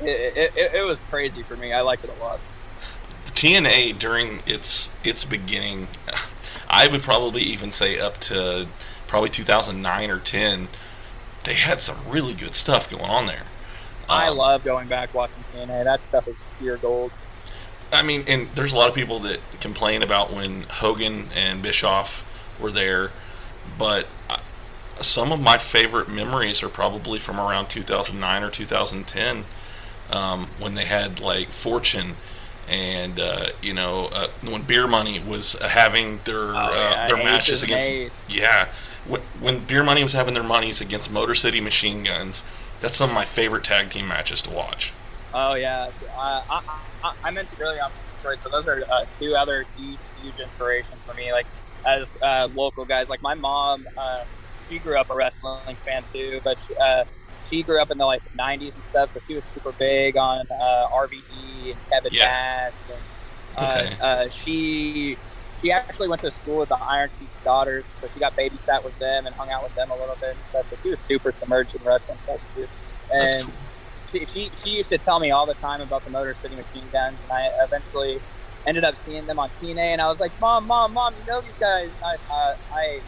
[0.00, 1.72] it, it, it, it was crazy for me.
[1.72, 2.40] I liked it a lot.
[3.26, 5.88] The TNA during its its beginning,
[6.68, 8.68] I would probably even say up to
[9.08, 10.68] probably 2009 or 10,
[11.44, 13.42] they had some really good stuff going on there.
[14.10, 15.84] I Um, love going back watching TNA.
[15.84, 17.12] That stuff is pure gold.
[17.92, 22.24] I mean, and there's a lot of people that complain about when Hogan and Bischoff
[22.58, 23.10] were there,
[23.78, 24.38] but I-
[25.00, 29.44] some of my favorite memories are probably from around 2009 or 2010
[30.12, 32.16] um, when they had like Fortune
[32.68, 37.24] and uh, you know uh, when Beer Money was having their Oh, uh, their Aces
[37.24, 38.14] matches against Eights.
[38.28, 38.68] yeah
[39.06, 42.42] when, when Beer Money was having their monies against Motor City Machine Guns.
[42.80, 44.92] That's some of my favorite tag team matches to watch.
[45.32, 46.60] Oh yeah, uh, I,
[47.02, 51.02] I, I mentioned earlier on Detroit, so those are uh, two other huge, huge inspirations
[51.06, 51.32] for me.
[51.32, 51.46] Like
[51.86, 54.24] as uh, local guys, like my mom, uh,
[54.68, 57.04] she grew up a wrestling fan too, but she, uh,
[57.42, 60.46] she grew up in the like '90s and stuff, so she was super big on
[60.50, 62.24] uh, RVD and Kevin Yeah.
[62.24, 62.74] Nash.
[62.88, 63.06] And,
[63.56, 63.96] uh, Okay.
[64.00, 65.18] uh, she
[65.60, 68.98] she actually went to school with the Iron Sheik's daughters, so she got babysat with
[68.98, 70.66] them and hung out with them a little bit and stuff.
[70.70, 72.68] So she was super submerged in wrestling culture.
[73.12, 73.54] And cool.
[74.10, 76.88] she, she she used to tell me all the time about the Motor City Machine
[76.92, 78.20] Guns, and I eventually
[78.66, 81.40] ended up seeing them on TNA, and I was like, "Mom, mom, mom, you know
[81.40, 83.00] these guys?" I, uh, I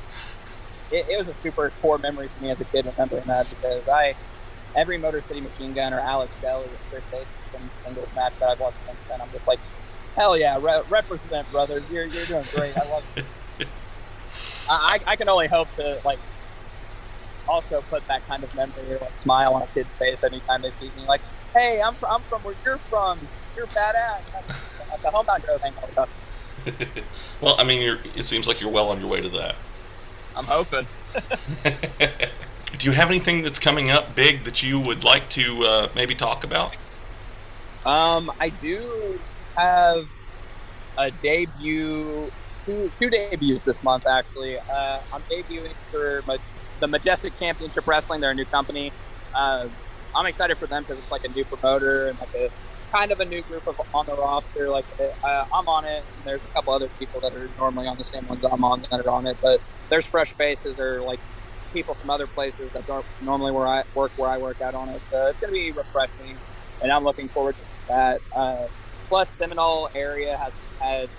[0.91, 3.89] it, it was a super core memory for me as a kid remembering that because
[3.89, 4.15] I
[4.75, 8.61] every Motor City Machine Gun or Alex Shelley or Chris Sabin singles match that I've
[8.61, 9.61] watched since then, I'm just like,
[10.17, 12.77] hell yeah, re- represent brothers, you're you're doing great.
[12.77, 13.05] I love.
[13.17, 13.25] it.
[14.69, 16.19] I I I can only hope to like
[17.49, 20.71] also put that kind of memory or like smile on a kid's face anytime they
[20.73, 21.05] see me.
[21.07, 21.21] Like,
[21.53, 23.19] hey, I'm from, I'm from where you're from.
[23.57, 24.21] You're badass.
[24.93, 26.07] At the homebound Grove hang all
[26.65, 27.05] the time.
[27.41, 27.99] well, I mean, you're.
[28.17, 29.57] It seems like you're well on your way to that.
[30.37, 30.87] I'm hoping.
[32.79, 36.15] Do you have anything that's coming up big that you would like to uh, maybe
[36.15, 36.75] talk about?
[37.85, 39.21] Um, I do
[39.57, 40.07] have
[40.99, 42.31] a debut,
[42.65, 44.59] two two debuts this month actually.
[44.75, 46.39] Uh, I'm debuting for Ma-
[46.81, 48.21] the Majestic Championship Wrestling.
[48.21, 48.95] They're a new company.
[49.35, 49.69] Uh,
[50.17, 52.51] I'm excited for them because it's like a new promoter and like a
[52.97, 54.71] kind of a new group of on the roster.
[54.71, 56.07] Like uh, I'm on it.
[56.17, 58.83] And there's a couple other people that are normally on the same ones I'm on
[58.91, 61.21] that are on it, but there's fresh faces or like
[61.75, 64.91] people from other places that don't normally where I work where I work out on
[64.91, 65.09] it.
[65.09, 66.41] So it's gonna be refreshing,
[66.83, 68.23] and I'm looking forward to that.
[68.37, 68.69] Uh,
[69.13, 71.11] plus, Seminole area has had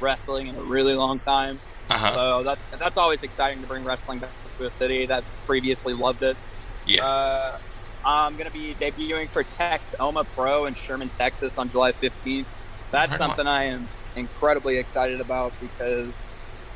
[0.00, 2.12] wrestling in a really long time, Uh-huh.
[2.14, 6.22] so that's that's always exciting to bring wrestling back to a city that previously loved
[6.22, 6.36] it.
[6.84, 7.04] Yeah.
[7.04, 7.56] Uh,
[8.04, 12.48] I'm gonna be debuting for Texoma Pro in Sherman, Texas, on July 15th.
[12.92, 13.28] That's Right on.
[13.28, 16.26] something I am incredibly excited about because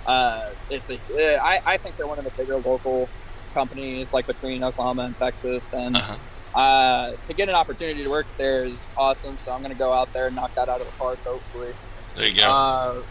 [0.07, 3.11] uh, it's a, uh, I, I think they're one of the bigger local
[3.53, 6.17] companies, like between Oklahoma and Texas, and Uh-huh.
[6.55, 9.39] Uh, to get an opportunity to work there is awesome.
[9.39, 11.75] So I'm gonna go out there and knock that out of the park, hopefully.
[12.17, 12.51] There you go.
[12.51, 13.03] Uh,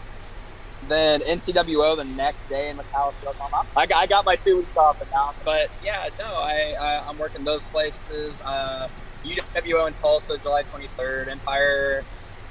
[0.88, 3.66] then NCWO the next day in McAlester, Oklahoma.
[3.76, 7.18] I got, I got my two weeks off now, but yeah, no, I, I I'm
[7.18, 8.40] working those places.
[8.40, 8.88] Uh,
[9.24, 11.28] UWO in Tulsa, July 23rd.
[11.28, 12.04] Empire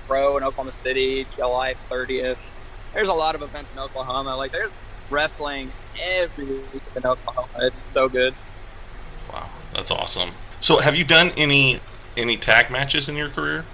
[0.08, 2.38] Pro in Oklahoma City, July 30th.
[2.93, 4.36] There's a lot of events in Oklahoma.
[4.36, 4.75] Like there's
[5.10, 7.65] wrestling every week in Oklahoma.
[7.65, 8.34] It's so good.
[9.32, 10.32] wow, that's awesome.
[10.62, 11.82] So, have you done any
[12.15, 13.71] any tag matches in your career?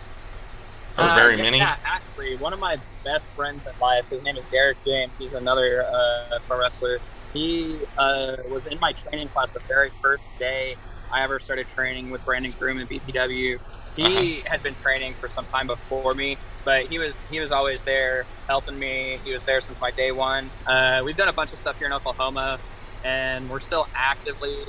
[0.97, 1.57] Or Uh, very yeah, many?
[1.59, 5.17] Yeah, actually, one of my best friends in life, his name is Derek James.
[5.17, 7.01] He's another uh, pro wrestler.
[7.33, 10.77] He uh, was in my training class the very first day
[11.11, 13.59] I ever started training with Brandon Groom and BPW.
[13.95, 17.83] He had been training for some time before me, but he was he was always
[17.83, 19.21] there helping me.
[19.23, 20.51] He was there since my day one.
[20.65, 22.59] Uh, we've done a bunch of stuff here in Oklahoma,
[23.03, 24.65] and we're still actively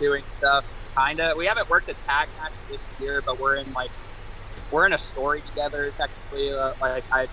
[0.00, 0.64] doing stuff.
[0.96, 1.34] Kinda.
[1.36, 3.92] We haven't worked a tag match this year, but we're in like
[4.70, 7.28] we're in a story together technically uh, like i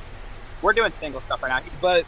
[0.61, 1.71] we're doing single stuff right now.
[1.81, 2.07] But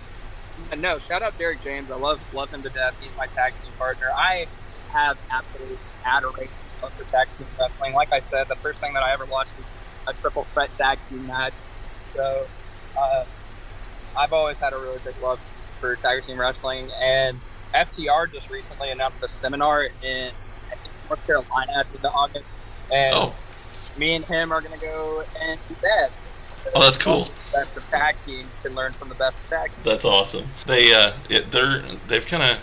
[0.78, 1.92] no shout out derek james.
[1.92, 2.96] I love love him to death.
[3.00, 4.08] He's my tag team partner.
[4.16, 4.48] I
[4.88, 6.54] have absolute adoration
[6.98, 7.94] for tag team wrestling.
[7.94, 9.76] Like i said the first thing that i ever watched was
[10.08, 11.56] a triple threat tag team match.
[12.16, 12.50] So
[12.96, 13.26] uh,
[14.16, 15.42] i've always had a really big love
[15.80, 16.92] for tag team wrestling.
[17.02, 17.42] And
[17.74, 20.32] ftr just recently announced a seminar in
[21.14, 22.56] north carolina at the end of august
[22.92, 23.36] and Oh,
[23.98, 26.10] me and him are gonna go and do that.
[26.74, 27.28] Oh, that's cool.
[27.54, 29.70] That the tag teams can learn from the best tag.
[29.72, 29.84] teams.
[29.86, 30.48] that's awesome.
[30.66, 32.58] They uh, it, they're they've kind of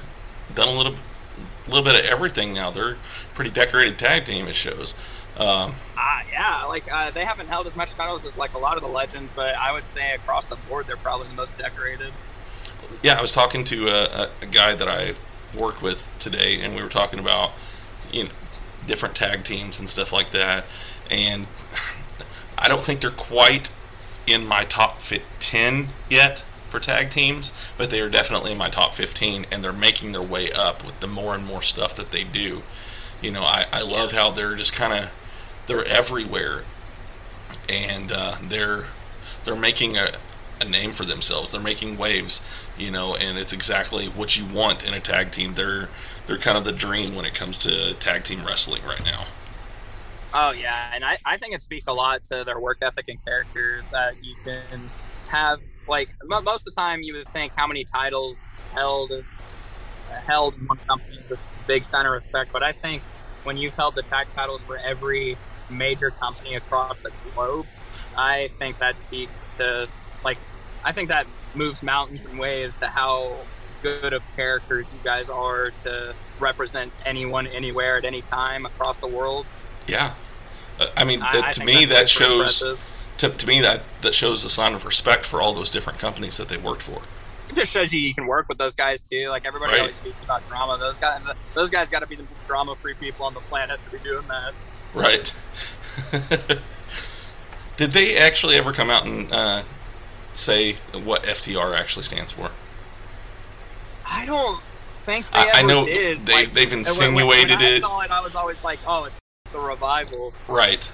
[0.55, 2.71] done a little a little bit of everything now.
[2.71, 2.97] They're
[3.35, 4.47] pretty decorated tag team.
[4.49, 4.93] It shows.
[5.37, 8.77] Um, Ah, yeah, like uh, they haven't held as much titles as like a lot
[8.77, 12.13] of the legends, but I would say across the board they're probably the most decorated.
[13.03, 15.15] yeah, I was talking to a, a, a guy that I
[15.57, 17.53] work with today, and we were talking about
[18.11, 18.31] you know
[18.91, 20.65] different tag teams and stuff like that.
[21.11, 21.47] And
[22.59, 23.71] I don't think they're quite
[24.27, 28.69] in my top fit ten yet for tag teams, but they are definitely in my
[28.69, 32.11] top fifteen, and they're making their way up with the more and more stuff that
[32.11, 32.63] they do.
[33.23, 35.11] You know, I, I love how they're just kind of
[35.67, 36.65] they're everywhere,
[37.69, 38.87] and uh, they're
[39.45, 40.19] they're making a,
[40.61, 41.53] a name for themselves.
[41.53, 42.43] They're making waves,
[42.77, 45.55] you know, and it's exactly what you want in a tag team.
[45.55, 45.89] They're
[46.31, 49.27] they're kind of the dream when it comes to tag team wrestling right now.
[50.33, 53.19] Oh yeah, and I, I think it speaks a lot to their work ethic and
[53.27, 54.93] character that you can
[55.27, 55.59] have.
[55.89, 59.11] Like mo- most of the time, you would think how many titles held
[60.29, 62.51] held in one company is this big sign of respect.
[62.53, 63.03] But I think
[63.43, 65.37] when you've held the tag titles for every
[65.69, 67.67] major company across the globe,
[68.17, 69.89] I think that speaks to
[70.25, 70.39] like
[70.85, 71.27] I think that
[71.57, 73.49] moves mountains and waves to how
[73.83, 79.07] good of characters you guys are to represent anyone anywhere at any time across the
[79.09, 79.47] world.
[79.87, 80.15] Yeah,
[80.79, 82.81] Uh, I mean, I- I to me that shows impressive.
[83.19, 86.37] to, to me that that shows a sign of respect for all those different companies
[86.39, 87.03] that they worked for.
[87.49, 89.29] It just shows you you can work with those guys too.
[89.29, 89.81] Like everybody Right.
[89.81, 90.79] always speaks about drama.
[90.79, 91.21] Those guys,
[91.55, 94.55] those guys got to be the drama-free people on the planet to be doing that.
[94.95, 95.35] Right.
[97.77, 99.63] Did they actually ever come out and uh,
[100.35, 102.51] say what FTR actually stands for?
[104.11, 104.61] I don't
[105.07, 106.27] think they I, I know did.
[106.27, 107.81] they Like, they've insinuated when, when I it.
[107.81, 109.19] saw it, I was always like, "Oh, it's
[109.53, 110.91] the revival." Right.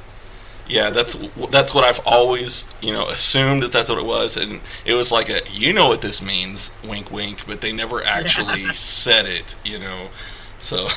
[0.68, 1.16] Yeah, that's
[1.50, 5.12] that's what I've always you know assumed that that's what it was, and it was
[5.12, 9.56] like a you know what this means, wink, wink, but they never actually said it,
[9.64, 10.08] you know.
[10.60, 10.88] So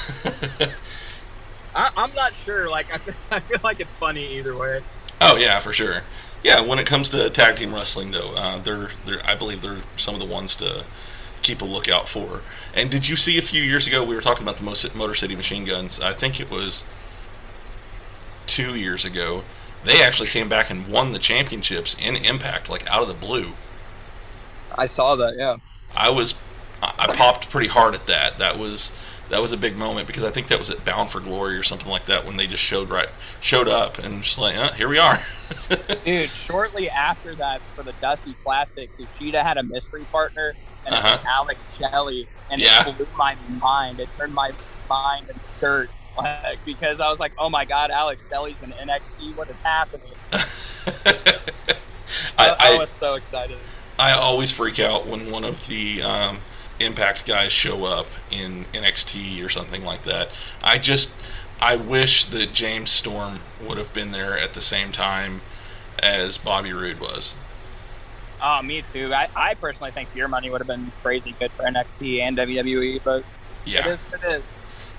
[1.75, 2.69] I, I'm not sure.
[2.69, 4.81] Like I, feel- I feel like it's funny either way.
[5.21, 6.03] Oh yeah, for sure.
[6.43, 9.81] Yeah, when it comes to tag team wrestling, though, uh, they're they're I believe they're
[9.97, 10.85] some of the ones to
[11.41, 12.41] keep a lookout for.
[12.73, 15.35] And did you see a few years ago we were talking about the Motor City
[15.35, 15.99] Machine Guns?
[15.99, 16.83] I think it was
[18.47, 19.43] two years ago.
[19.83, 23.53] They actually came back and won the championships in Impact, like out of the blue.
[24.77, 25.35] I saw that.
[25.37, 25.57] Yeah.
[25.95, 26.35] I was
[26.81, 28.37] I popped pretty hard at that.
[28.37, 28.93] That was
[29.29, 31.63] that was a big moment because I think that was at Bound for Glory or
[31.63, 33.09] something like that when they just showed right
[33.41, 35.19] showed up and just like, uh, here we are.
[36.05, 40.53] Dude, shortly after that, for the Dusty Classic, Kushida had a mystery partner,
[40.85, 41.27] and it was Uh-huh.
[41.27, 42.87] Alex Shelley, and Yeah.
[42.87, 43.99] it blew my mind.
[43.99, 44.51] It turned my
[44.89, 49.35] mind into dirt, like, because I was like, "Oh my God, Alex Shelley's in NXT.
[49.35, 51.43] What is happening?" I,
[52.37, 53.57] I, I I, was so excited.
[53.97, 56.39] I always freak out when one of the um,
[56.79, 60.29] Impact guys show up in NXT or something like that.
[60.63, 61.13] I just
[61.61, 65.41] I wish that James Storm would have been there at the same time
[66.01, 67.33] as Bobby Roode was.
[68.41, 69.13] Oh, me too.
[69.13, 73.01] I, I personally think Beer Money would have been crazy good for NXT and WWE,
[73.03, 73.23] but
[73.65, 73.87] Yeah.
[73.87, 73.99] it is.
[74.23, 74.43] It is.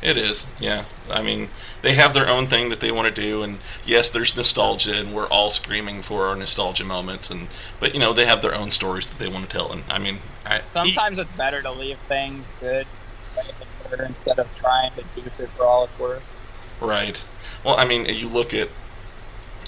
[0.03, 0.86] It is, yeah.
[1.11, 1.51] I mean,
[1.82, 5.12] they have their own thing that they want to do, and yes, there's nostalgia, and
[5.12, 8.70] we're all screaming for our nostalgia moments, and but you know they have their own
[8.70, 11.99] stories that they want to tell, and I mean, I, Sometimes it's better to leave
[12.09, 12.86] things good
[14.07, 16.22] instead of trying to juice it for all it's worth.
[16.80, 17.22] right.
[17.62, 18.68] Well, I mean, you look at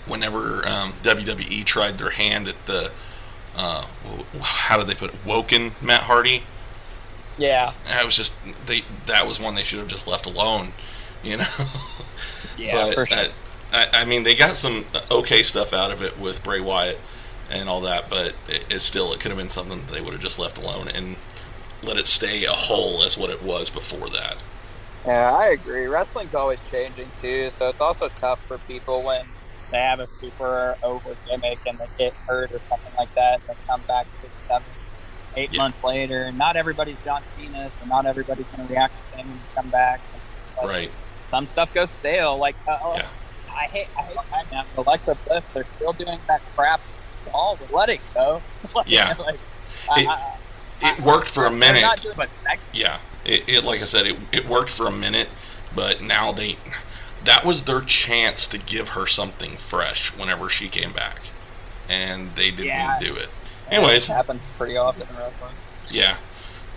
[0.07, 2.91] whenever um, WWE tried their hand at the
[3.57, 3.87] uh,
[4.41, 5.17] how did they put it?
[5.27, 6.43] Woken Matt Hardy.
[7.39, 7.73] Yeah.
[7.89, 8.35] I was just
[8.67, 10.73] they that was one they should have just left alone,
[11.23, 11.47] you know.
[12.59, 13.19] Yeah, but for sure.
[13.19, 13.31] I,
[13.73, 16.99] I, I mean, they got some okay stuff out of it with Bray Wyatt
[17.51, 20.13] and all that, but it, it's still it could have been something that they would
[20.13, 21.17] have just left alone and
[21.83, 24.43] let it stay a whole as what it was before that.
[25.07, 25.87] Yeah, I agree.
[25.87, 29.27] Wrestling's always changing too, so it's also tough for people when
[29.73, 33.49] they have a super over gimmick and they get hurt or something like that, and
[33.49, 34.63] they come back six, seven,
[35.37, 35.63] eight Yeah.
[35.63, 36.25] months later.
[36.25, 39.43] And not everybody's John Cena, so not everybody's going to react the same when you
[39.55, 40.01] come back.
[40.57, 40.91] But Right.
[41.27, 42.37] Some stuff goes stale.
[42.37, 43.07] Like uh, Yeah.
[43.51, 45.49] I hate, I hate I know, Alexa Bliss.
[45.49, 46.81] They're still doing that crap.
[47.33, 48.43] All let it go.
[48.75, 49.15] Like, Yeah.
[49.19, 49.35] like,
[49.97, 50.37] It- I-
[50.83, 51.81] I- It worked for a minute.
[51.83, 52.29] Not doing, but
[52.73, 52.99] Yeah.
[53.25, 55.29] It, it like I said, it, it worked for a minute,
[55.75, 56.57] but now they
[57.25, 61.21] that was their chance to give her something fresh whenever she came back,
[61.89, 62.99] and they didn't Yeah.
[63.01, 63.29] do it.
[63.71, 65.55] Anyways, it happens pretty often in wrestling.
[65.91, 66.17] Yeah.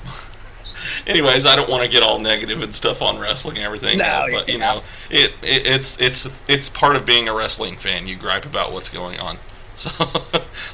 [1.07, 4.27] Anyways, I don't want to get all negative and stuff on wrestling and everything, No,
[4.31, 8.07] but you know, it, it it's it's it's part of being a wrestling fan.
[8.07, 9.37] You gripe about what's going on.
[9.77, 9.89] So,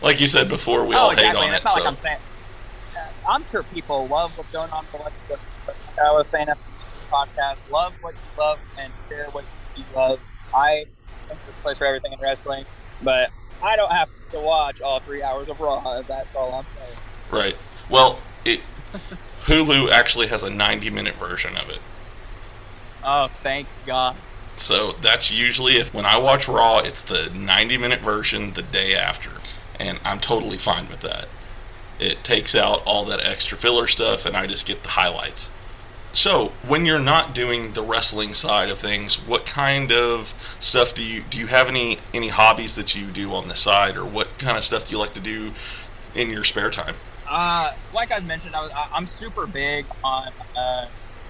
[0.04, 1.42] like you said before, we oh, all exactly.
[1.42, 1.70] hate on That's it.
[1.70, 2.18] So, like I'm saying.
[2.96, 3.00] uh,
[3.32, 4.86] I'm sure people love what's going on.
[4.92, 6.62] But like I was saying after
[7.00, 9.50] the podcast, love what you love and share what you
[9.96, 10.20] love.
[10.54, 10.86] I
[11.28, 12.66] think there's a place for everything in wrestling,
[13.02, 13.30] but
[13.62, 16.02] I don't have to watch all three hours of Raw.
[16.02, 16.98] That's all I'm saying.
[17.32, 17.56] right.
[17.90, 18.62] Well, it
[19.46, 21.80] Hulu actually has a 90 minute version of it.
[23.04, 24.16] Oh, thank God.
[24.58, 28.94] So that's usually if when I watch Raw, it's the 90 minute version the day
[28.96, 29.32] after,
[29.80, 31.28] and I'm totally fine with that.
[32.00, 35.52] It takes out all that extra filler stuff, and I just get the highlights.
[36.14, 41.04] So when you're not doing the wrestling side of things, what kind of stuff do
[41.04, 41.40] you do?
[41.40, 44.64] You have any any hobbies that you do on the side, or what kind of
[44.64, 45.54] stuff do you like to do
[46.14, 46.96] in your spare time?
[47.30, 50.88] Uh, like I mentioned, I I'm super big on uh,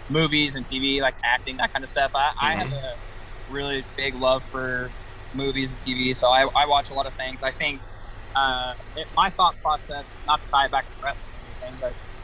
[0.10, 2.12] movies and TV, like acting, that kind of stuff.
[2.16, 2.96] I, I have a
[3.52, 4.90] really big love for
[5.34, 7.44] movies and TV, so I, I watch a lot of things.
[7.44, 7.82] I think
[8.36, 11.31] uh, it, my thought process, not to tie it back to wrestling or anything, but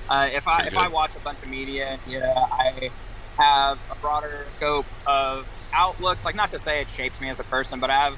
[0.10, 2.91] uh, if I if I watch a bunch of media, yeah, I
[3.38, 6.24] have a broader scope of outlooks.
[6.26, 8.18] Like not to say it shapes me as a person, but I have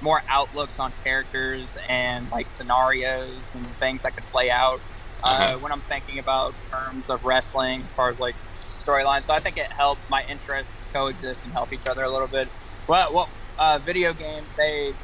[0.00, 4.80] more outlooks on characters and like scenarios and things that could play out
[5.22, 5.58] uh, Uh-huh.
[5.58, 8.36] when I'm thinking about terms of wrestling as far as like
[8.78, 9.24] storyline.
[9.24, 12.48] So I think it helped my interests coexist and help each other a little bit.
[12.86, 13.28] Well, well,
[13.58, 14.94] uh, video games they,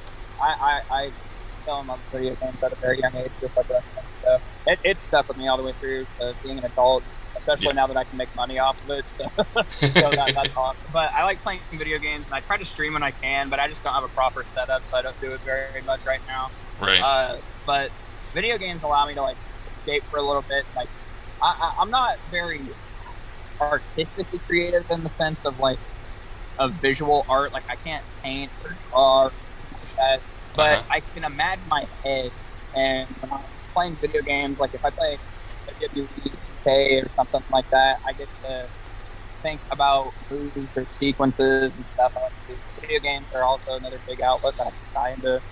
[0.41, 1.11] I, I, I
[1.66, 4.05] fell in love with video games at a very young age, just like wrestling.
[4.26, 7.04] So it, it's stuck with me all the way through to being an adult,
[7.36, 7.72] especially Yeah.
[7.74, 9.06] now that I can make money off of it.
[9.08, 9.26] So,
[9.94, 10.90] so that, that's awesome.
[10.92, 13.60] But I like playing video games, and I try to stream when I can, but
[13.60, 16.22] I just don't have a proper setup, so I don't do it very much right
[16.26, 16.52] now.
[16.80, 17.00] Right.
[17.00, 17.92] Uh, but
[18.34, 20.66] video games allow me to like escape for a little bit.
[20.76, 20.90] Like
[21.42, 22.76] I, I, I'm not very
[23.60, 25.80] artistically creative in the sense of like
[26.58, 27.52] of visual art.
[27.52, 29.32] Like I can't paint or draw or
[29.72, 30.22] like that,
[30.56, 30.84] but Uh-huh.
[30.90, 32.32] I can imagine my head.
[32.74, 33.44] And when I'm
[33.76, 35.18] playing video games, like if I play
[35.68, 36.32] WWE
[36.64, 38.66] 2K or something like that, I get to
[39.42, 42.16] think about moves or sequences and stuff.
[42.16, 42.54] I like do.
[42.80, 45.42] Video games are also another big outlet that I tie into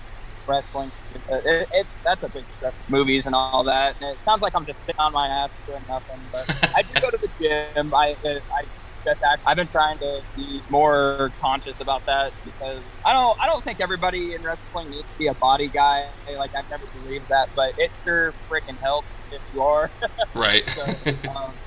[0.47, 0.91] wrestling.
[1.29, 2.73] It, it, that's a big stretch.
[2.89, 3.95] Movies and all that.
[4.01, 6.99] And it sounds like I'm just sitting on my ass doing nothing, but I do
[6.99, 7.93] go to the gym.
[7.93, 8.65] I, I
[9.05, 13.47] just act, I've been trying to be more conscious about that because I don't I
[13.47, 16.05] don't think everybody in wrestling needs to be a body guy.
[16.37, 19.91] Like I've never believed that, but it sure freaking helps if you are.
[20.35, 20.63] right.
[20.69, 20.83] So,
[21.29, 21.59] um,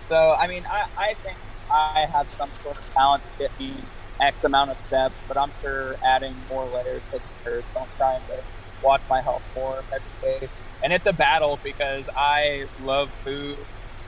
[0.00, 1.38] so I mean, I, I think
[1.70, 3.84] I have some sort of talent to get me
[4.20, 7.64] X amount of steps, but I'm sure adding more layers to the curve.
[7.72, 8.42] So I'm trying to
[8.82, 10.48] watch my health more every day.
[10.82, 13.56] And it's a battle because I love food,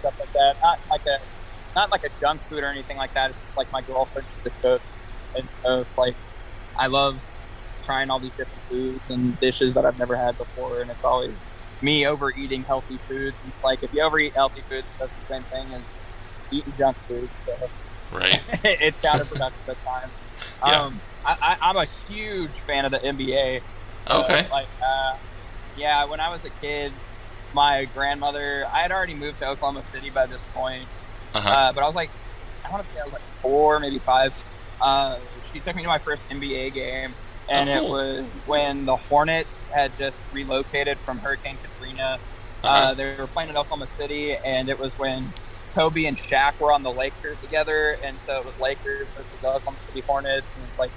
[0.01, 0.55] stuff like that.
[0.62, 1.19] Not like a
[1.75, 3.31] not like a junk food or anything like that.
[3.31, 4.83] It's just like my girlfriend to cook.
[5.35, 6.16] And so it's like
[6.79, 7.18] I love
[7.83, 11.45] trying all these different foods and dishes that I've never had before and it's always
[11.83, 13.37] me overeating healthy foods.
[13.47, 15.83] It's like if you overeat healthy foods, that's the same thing as
[16.51, 17.29] eating junk food.
[17.47, 17.70] So
[18.12, 18.41] right.
[18.64, 20.12] it's counterproductive at times.
[20.66, 20.85] Yeah.
[20.87, 23.61] Um, I, I, I'm a huge fan of the NBA.
[24.07, 24.49] Uh, Okay.
[24.51, 25.12] like, uh,
[25.77, 26.93] yeah, when I was a kid,
[27.53, 30.89] my grandmother, I had already moved to Oklahoma City by this point,
[31.35, 31.49] Uh-huh.
[31.49, 32.12] uh, but I was like,
[32.64, 34.32] I want to say I was like four, maybe five.
[34.80, 37.16] Uh, she took me to my first NBA game,
[37.49, 37.97] and Oh, cool.
[37.97, 42.20] it was when the Hornets had just relocated from Hurricane Katrina.
[42.62, 42.95] uh Uh-huh.
[42.95, 45.35] they were playing in Oklahoma City, and it was when
[45.74, 49.49] Kobe and Shaq were on the Lakers together, and so it was Lakers versus the
[49.49, 50.93] Oklahoma City Hornets, and it was like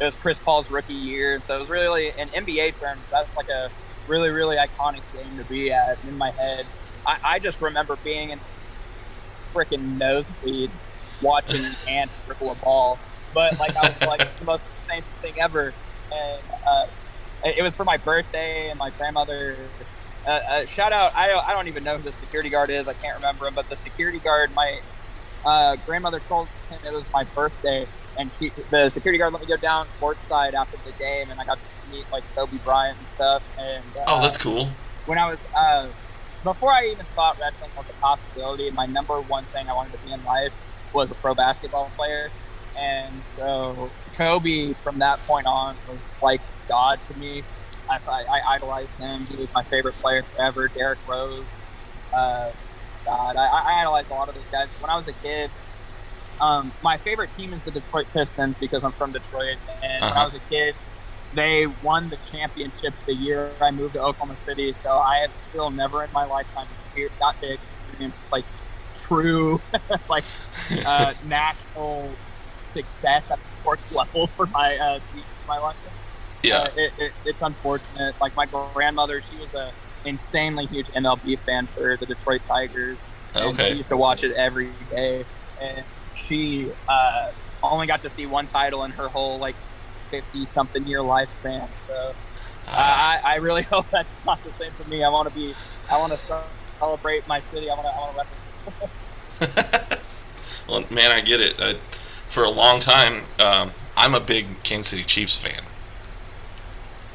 [0.00, 3.30] it was Chris Paul's rookie year, and so it was really in NBA terms that's
[3.36, 3.70] like a
[4.06, 6.66] really really iconic game to be at in my head.
[7.06, 8.40] I, I just remember being in
[9.54, 10.72] freaking nosebleeds
[11.22, 12.98] watching ants dribble a ball,
[13.34, 15.72] but like I was like the most insane thing ever,
[16.12, 16.86] and uh,
[17.44, 19.56] it was for my birthday, and my grandmother.
[20.26, 22.88] Uh, uh, shout out I don't, I don't even know who the security guard is.
[22.88, 24.78] I can't remember him but the security guard my
[25.46, 27.86] uh, grandmother told him it was my birthday.
[28.18, 31.44] And she the security guard let me go down courtside after the game and i
[31.44, 33.42] got to meet like kobe bryant and stuff.
[33.58, 34.68] And uh, oh, that's cool.
[35.06, 35.88] when i was uh,
[36.44, 39.98] before i even thought wrestling was a possibility my number one thing i wanted to
[39.98, 40.52] be in life
[40.92, 42.30] was a pro basketball player
[42.78, 47.42] and so kobe from that point on was like god to me
[47.88, 49.26] I, I, I idolized him.
[49.26, 50.68] He was my favorite player forever.
[50.68, 51.44] Derrick Rose.
[52.12, 52.52] Uh,
[53.04, 54.68] God, I, I idolized a lot of those guys.
[54.78, 55.50] When I was a kid,
[56.40, 59.56] um, my favorite team is the Detroit Pistons because I'm from Detroit.
[59.82, 60.20] And when Uh-huh.
[60.20, 60.76] I was a kid,
[61.32, 64.72] they won the championship the year I moved to Oklahoma City.
[64.72, 68.44] So I have still never in my lifetime experienced, got to experience like
[68.94, 69.60] true,
[70.08, 70.24] like
[70.84, 72.10] uh, national
[72.64, 74.98] success at sports level for my uh,
[75.46, 75.92] my lifetime.
[76.42, 76.58] Yeah.
[76.58, 78.14] Uh, it, it, it's unfortunate.
[78.20, 79.72] Like my grandmother, she was a
[80.04, 82.98] insanely huge MLB fan for the Detroit Tigers.
[83.36, 83.70] Okay.
[83.70, 85.24] She used to watch it every day,
[85.60, 87.30] and she uh,
[87.62, 89.54] only got to see one title in her whole like
[90.10, 91.68] fifty something year lifespan.
[91.86, 92.14] So
[92.68, 95.02] Ah, I, I really hope that's not the same for me.
[95.02, 95.54] I want to be,
[95.90, 96.18] I want to
[96.78, 97.68] celebrate my city.
[97.70, 98.28] I want to, I want
[99.40, 100.00] to represent.
[100.68, 101.56] well, man, I get it.
[101.60, 101.76] I,
[102.28, 105.62] for a long time, um, I'm a big Kansas City Chiefs fan.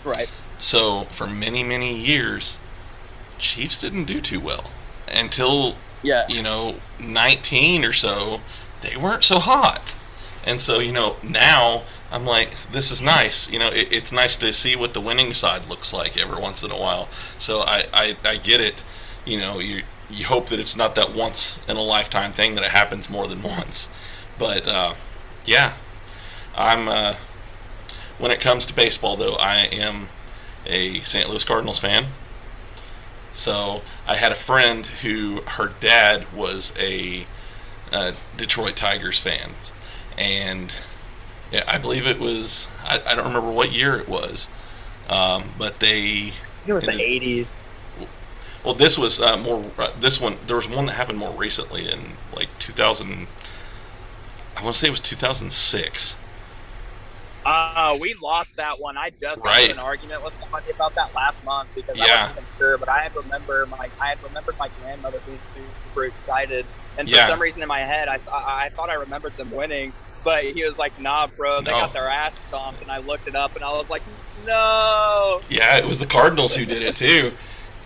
[0.04, 0.30] Right.
[0.60, 2.60] So for many, many years,
[3.38, 4.72] Chiefs didn't do too well
[5.08, 6.26] until Yeah.
[6.28, 8.41] you know 19 or so.
[8.82, 9.93] They weren't so hot,
[10.46, 11.84] and so you know now
[12.16, 13.51] I'm like, this is nice.
[13.51, 16.63] You know, it, it's nice to see what the winning side looks like every once
[16.63, 17.09] in a while.
[17.38, 18.86] So I, I, I get it.
[19.26, 22.63] You know, you you hope that it's not that once in a lifetime thing that
[22.63, 23.89] it happens more than once.
[24.39, 24.95] But uh,
[25.43, 25.74] yeah,
[26.55, 26.88] I'm.
[26.88, 27.16] Uh,
[28.18, 30.07] when it comes to baseball, though, I am
[30.66, 31.28] a St.
[31.30, 32.05] Louis Cardinals fan.
[33.34, 37.28] So I had a friend who her dad was a
[37.91, 39.51] uh, Detroit Tigers fan,
[40.18, 40.72] and
[41.68, 44.50] I believe it was I, I don't remember what year it was,
[45.10, 46.34] um, but they
[46.66, 47.58] It was the '80s.
[48.64, 49.72] well, this was uh, more.
[49.78, 53.28] Uh, this one, there was one that happened more recently in like 2000.
[54.58, 56.16] I want to say it was 2006.
[57.46, 58.98] Uh, we lost that one.
[58.98, 59.64] I just got Right.
[59.64, 62.04] in an argument with somebody about that last month because Yeah.
[62.04, 65.41] I wasn't even sure, but I had remember my I had remembered my grandmother being
[65.43, 66.68] super excited,
[66.98, 67.20] and for Yeah.
[67.20, 69.93] some reason in my head I, I I thought I remembered them winning,
[70.26, 71.80] but he was like, "Nah, bro, they No.
[71.80, 74.02] got their ass stomped," and I looked it up and I was like,
[74.46, 77.32] "No." Yeah, it was the Cardinals who did it too,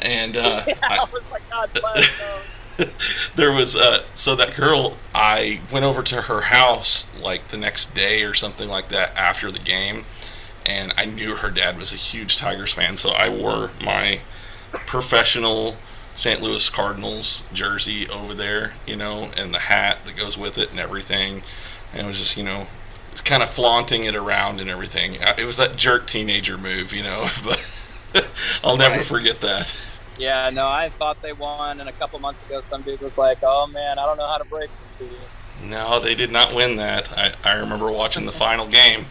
[0.01, 2.55] and uh, Yeah, I, I, was like, "God bless."
[3.35, 4.95] There was uh, so that girl.
[5.13, 9.51] I went over to her house like the next day or something like that after
[9.51, 10.05] the game,
[10.65, 14.21] and I knew her dad was a huge Tigers fan, so I wore my
[14.71, 15.75] professional
[16.15, 16.41] St.
[16.41, 20.79] Louis Cardinals jersey over there, you know, and the hat that goes with it and
[20.79, 21.43] everything.
[21.93, 22.67] And it was just, you know,
[23.11, 25.21] it's kind of flaunting it around and everything.
[25.21, 27.27] Uh, It was that jerk teenager move, you know,
[28.13, 28.27] but
[28.63, 29.75] I'll never forget that.
[30.17, 33.37] Yeah, no, I thought they won, and a couple months ago, some dude was like,
[33.41, 34.69] "Oh man, I don't know how to break
[34.99, 35.07] this.
[35.63, 37.11] No, they did not win that.
[37.17, 39.05] I, I remember watching the final game.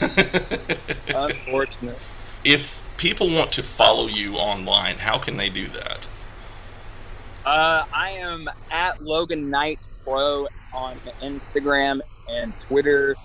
[1.14, 1.98] Unfortunate.
[2.44, 6.06] if people want to follow you online, how can they do that?
[7.44, 12.00] Uh, I am at Logan Knight Pro on Instagram
[12.30, 13.16] and Twitter.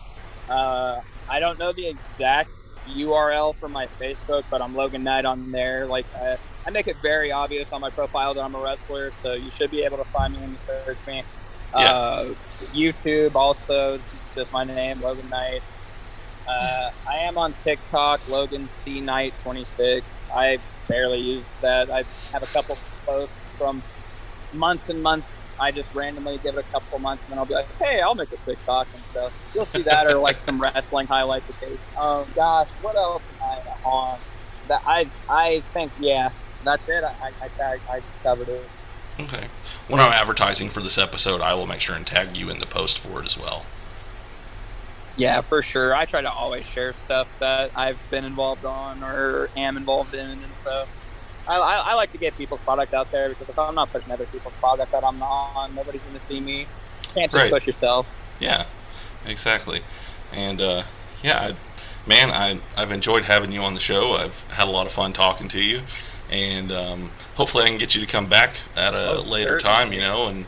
[0.50, 2.54] Uh, I don't know the exact
[2.90, 5.86] URL for my Facebook, but I'm Logan Knight on there.
[5.86, 9.34] Like I, I make it very obvious on my profile that I'm a wrestler, so
[9.34, 11.24] you should be able to find me when you search me.
[11.74, 12.34] Uh,
[12.74, 14.00] YouTube also,
[14.34, 15.62] just my name, Logan Knight.
[16.48, 20.22] Uh, I am on TikTok, Logan C Knight 26.
[20.34, 21.90] I barely use that.
[21.90, 23.82] I have a couple posts from
[24.54, 25.36] months and months.
[25.60, 28.16] I just randomly give it a couple months, and then I'll be like, "Hey, I'll
[28.16, 31.50] make a TikTok," and so you'll see that, or like some wrestling highlights.
[31.52, 31.78] Okay.
[31.98, 34.20] Um, gosh, what else am I on?
[34.68, 36.32] That I I think yeah,
[36.64, 37.04] that's it.
[37.04, 38.70] I I, I, I covered it.
[39.20, 39.48] Okay.
[39.88, 42.66] When I'm advertising for this episode, I will make sure and tag you in the
[42.66, 43.66] post for it as well.
[45.18, 45.96] Yeah, for sure.
[45.96, 50.30] I try to always share stuff that I've been involved on or am involved in,
[50.44, 50.86] and so
[51.48, 54.12] I, I, I like to get people's product out there because if I'm not pushing
[54.12, 56.68] other people's product that I'm not on, nobody's going to see me.
[57.14, 57.52] Can't just Right.
[57.52, 58.08] push yourself.
[58.40, 58.66] Yeah,
[59.26, 59.82] exactly.
[60.34, 60.84] And uh,
[61.24, 61.56] yeah, I,
[62.08, 64.14] man, I I've enjoyed having you on the show.
[64.14, 65.82] I've had a lot of fun talking to you,
[66.30, 69.62] and um, hopefully I can get you to come back at a Oh, later certainly.
[69.62, 69.94] time.
[69.94, 70.46] You know, and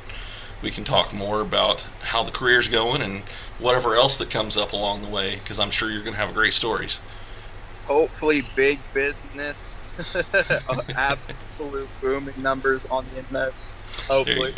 [0.61, 3.21] we can talk more about how the career's going and
[3.59, 5.35] whatever else that comes up along the way.
[5.35, 6.99] Because I'm sure you're going to have great stories.
[7.85, 9.57] Hopefully, big business,
[10.69, 13.53] Oh, absolute booming numbers on the internet.
[14.07, 14.55] Hopefully.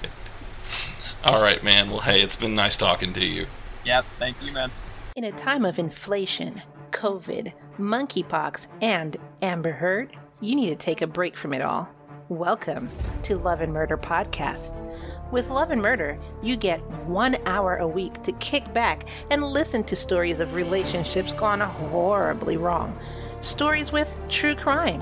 [1.24, 1.90] All right, man.
[1.90, 3.46] Well, hey, it's been nice talking to you.
[3.84, 4.70] Yeah, thank you, man.
[5.16, 11.06] In a time of inflation, COVID, monkeypox, and Amber Heard, you need to take a
[11.06, 11.88] break from it all.
[12.28, 12.88] Welcome
[13.22, 14.82] to Love and Murder Podcast.
[15.30, 19.84] With Love and Murder, you get one hour a week to kick back and listen
[19.84, 22.98] to stories of relationships gone horribly wrong.
[23.42, 25.00] Stories with true crime,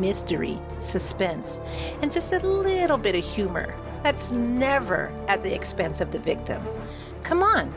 [0.00, 1.60] mystery, suspense,
[2.00, 6.64] and just a little bit of humor that's never at the expense of the victim.
[7.24, 7.74] Come on,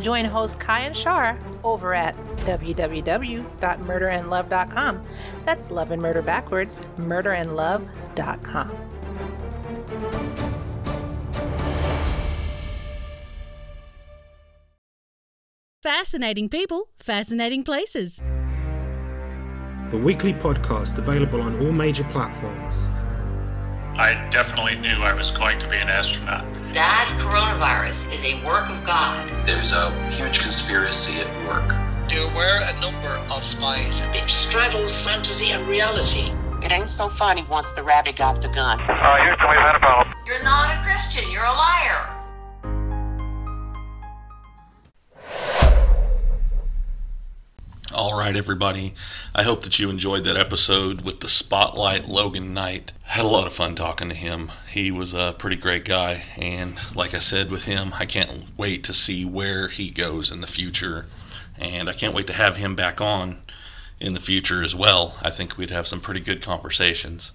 [0.00, 5.06] join host Kai and Shar over at www.murderandlove.com.
[5.44, 8.88] That's love and murder backwards, murderandlove.com.
[15.82, 18.22] Fascinating people, fascinating places.
[19.90, 22.86] The weekly podcast available on all major platforms.
[23.98, 26.44] I definitely knew I was going to be an astronaut.
[26.72, 29.28] That coronavirus is a work of God.
[29.44, 31.68] There's a huge conspiracy at work.
[32.08, 34.02] There were a number of spies.
[34.14, 36.30] It straddles fantasy and reality.
[36.64, 38.80] It ain't so funny once the rabbit got the gun.
[38.80, 40.16] Uh, Houston, we've had a problem.
[40.26, 42.17] You're not a Christian, you're a liar.
[47.94, 48.92] All right, everybody.
[49.34, 52.92] I hope that you enjoyed that episode with the Spotlight Logan Knight.
[53.04, 54.52] Had a lot of fun talking to him.
[54.70, 56.24] He was a pretty great guy.
[56.36, 60.42] And like I said with him, I can't wait to see where he goes in
[60.42, 61.06] the future.
[61.56, 63.38] And I can't wait to have him back on
[63.98, 65.16] in the future as well.
[65.22, 67.32] I think we'd have some pretty good conversations.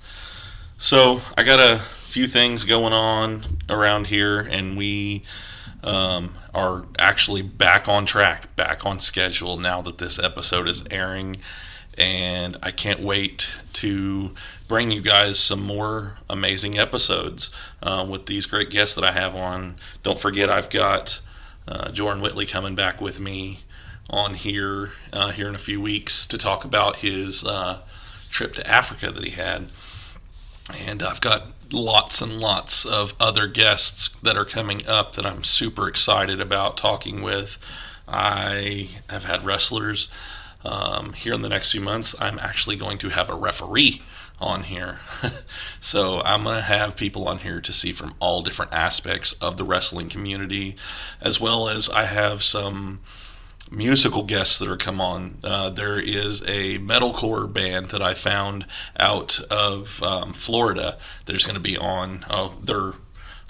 [0.78, 5.24] So I got a few things going on around here, and we
[5.84, 11.38] um, are actually back on track, back on schedule now that this episode is airing.
[11.98, 14.34] And I can't wait to
[14.68, 17.52] bring you guys some more amazing episodes
[17.84, 19.78] uh, with these great guests that I have on.
[20.02, 21.22] Don't forget, I've got
[21.68, 23.60] uh, Jordan Whitley coming back with me
[24.10, 27.80] on here uh, here in a few weeks to talk about his uh,
[28.30, 29.68] trip to Africa that he had.
[30.74, 35.44] And I've got lots and lots of other guests that are coming up that I'm
[35.44, 37.58] super excited about talking with.
[38.08, 40.08] I have had wrestlers.
[40.64, 44.02] Um, here in the next few months, I'm actually going to have a referee
[44.40, 45.00] on here.
[45.80, 49.58] so I'm going to have people on here to see from all different aspects of
[49.58, 50.76] the wrestling community,
[51.20, 53.02] as well as I have some
[53.72, 55.40] musical guests that are come on.
[55.44, 58.66] Uh, there is a metalcore band that I found
[59.00, 60.98] out of um, Florida.
[61.26, 62.26] There's going to be on.
[62.30, 62.94] Oh, their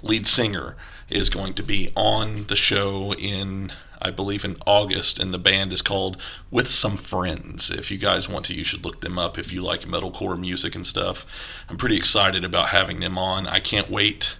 [0.02, 0.76] lead singer
[1.10, 3.72] is going to be on the show in
[4.04, 7.70] I believe in August, and the band is called With Some Friends.
[7.70, 10.74] If you guys want to, you should look them up if you like metalcore music
[10.74, 11.24] and stuff.
[11.70, 13.46] I'm pretty excited about having them on.
[13.46, 14.36] I can't wait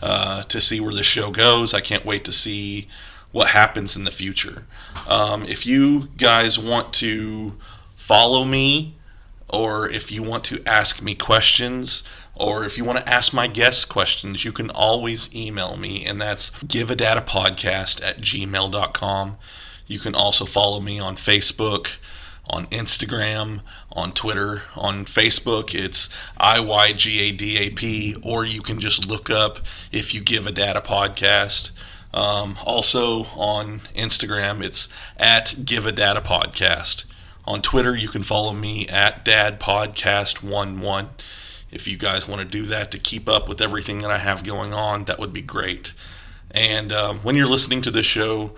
[0.00, 1.74] uh, to see where the show goes.
[1.74, 2.86] I can't wait to see
[3.32, 4.64] what happens in the future.
[5.06, 7.56] Um, if you guys want to
[7.96, 8.96] follow me,
[9.48, 12.02] or if you want to ask me questions,
[12.34, 16.20] or if you want to ask my guests questions, you can always email me, and
[16.20, 19.36] that's giveadatapodcast at gmail.com.
[19.86, 21.96] You can also follow me on Facebook,
[22.48, 23.60] on Instagram,
[23.92, 24.62] on Twitter.
[24.74, 26.08] On Facebook, it's
[26.40, 29.60] IYGADAP, or you can just look up
[29.90, 31.70] if you give a dad a podcast.
[32.14, 37.04] Um, also on Instagram, it's at Give a Dad a Podcast.
[37.44, 41.08] On Twitter, you can follow me at Dad Podcast 11.
[41.70, 44.44] If you guys want to do that to keep up with everything that I have
[44.44, 45.94] going on, that would be great.
[46.50, 48.52] And um, when you're listening to this show,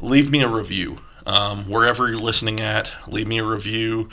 [0.00, 0.98] leave me a review.
[1.24, 4.08] Um, wherever you're listening at, leave me a review.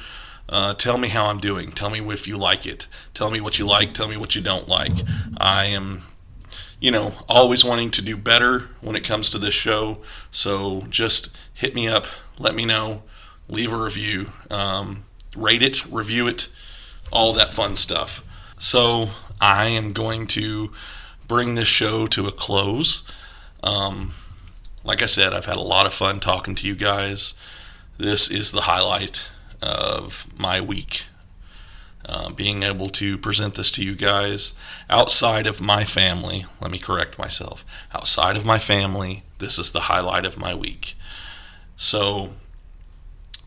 [0.48, 1.72] Uh, tell me how I'm doing.
[1.72, 2.88] Tell me if you like it.
[3.14, 3.94] Tell me what you like.
[3.94, 4.94] Tell me what you don't like.
[5.38, 6.04] I am,
[6.84, 10.00] you know, always wanting to do better when it comes to this show.
[10.32, 12.06] So just hit me up.
[12.38, 13.04] Let me know.
[13.48, 14.32] Leave a review.
[14.50, 15.86] Um, rate it.
[15.86, 16.50] Review it.
[17.10, 18.22] All that fun stuff.
[18.60, 20.72] So I am going to
[21.26, 23.04] bring this show to a close.
[23.64, 24.12] Um,
[24.84, 27.34] like I said, I've had a lot of fun talking to you guys.
[27.98, 29.30] This is the highlight
[29.62, 31.06] of my week.
[32.06, 34.54] Uh, being able to present this to you guys
[34.90, 37.64] outside of my family, let me correct myself.
[37.94, 40.96] Outside of my family, this is the highlight of my week.
[41.78, 42.34] So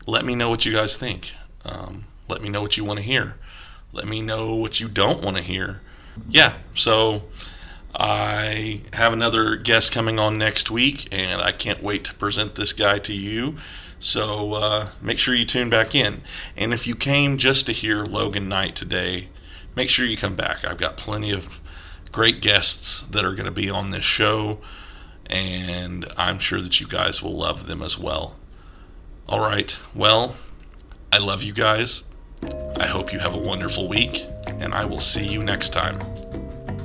[0.07, 1.33] let me know what you guys think.
[1.63, 3.35] Um, let me know what you want to hear.
[3.93, 5.81] Let me know what you don't want to hear.
[6.27, 7.23] Yeah, so
[7.95, 12.73] I have another guest coming on next week, and I can't wait to present this
[12.73, 13.55] guy to you.
[13.99, 16.21] So uh, make sure you tune back in.
[16.55, 19.29] And if you came just to hear Logan Knight today,
[19.75, 20.63] make sure you come back.
[20.65, 21.59] I've got plenty of
[22.11, 24.59] great guests that are going to be on this show,
[25.25, 28.35] and I'm sure that you guys will love them as well.
[29.27, 30.35] All right, well,
[31.11, 32.03] I love you guys.
[32.79, 35.99] I hope you have a wonderful week, and I will see you next time.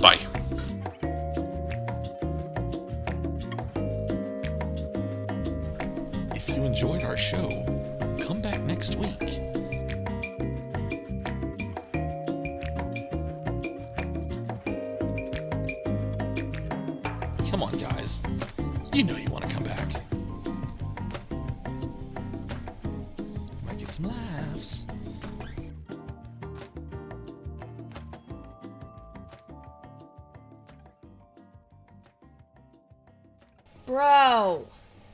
[0.01, 0.42] Bye.
[6.73, 7.51] Enjoyed our show,
[8.19, 9.19] come back next week.
[17.51, 18.23] Come on, guys.
[18.95, 19.87] You know you want to come back.
[23.67, 24.87] Might get some laughs.
[33.85, 34.69] Bro.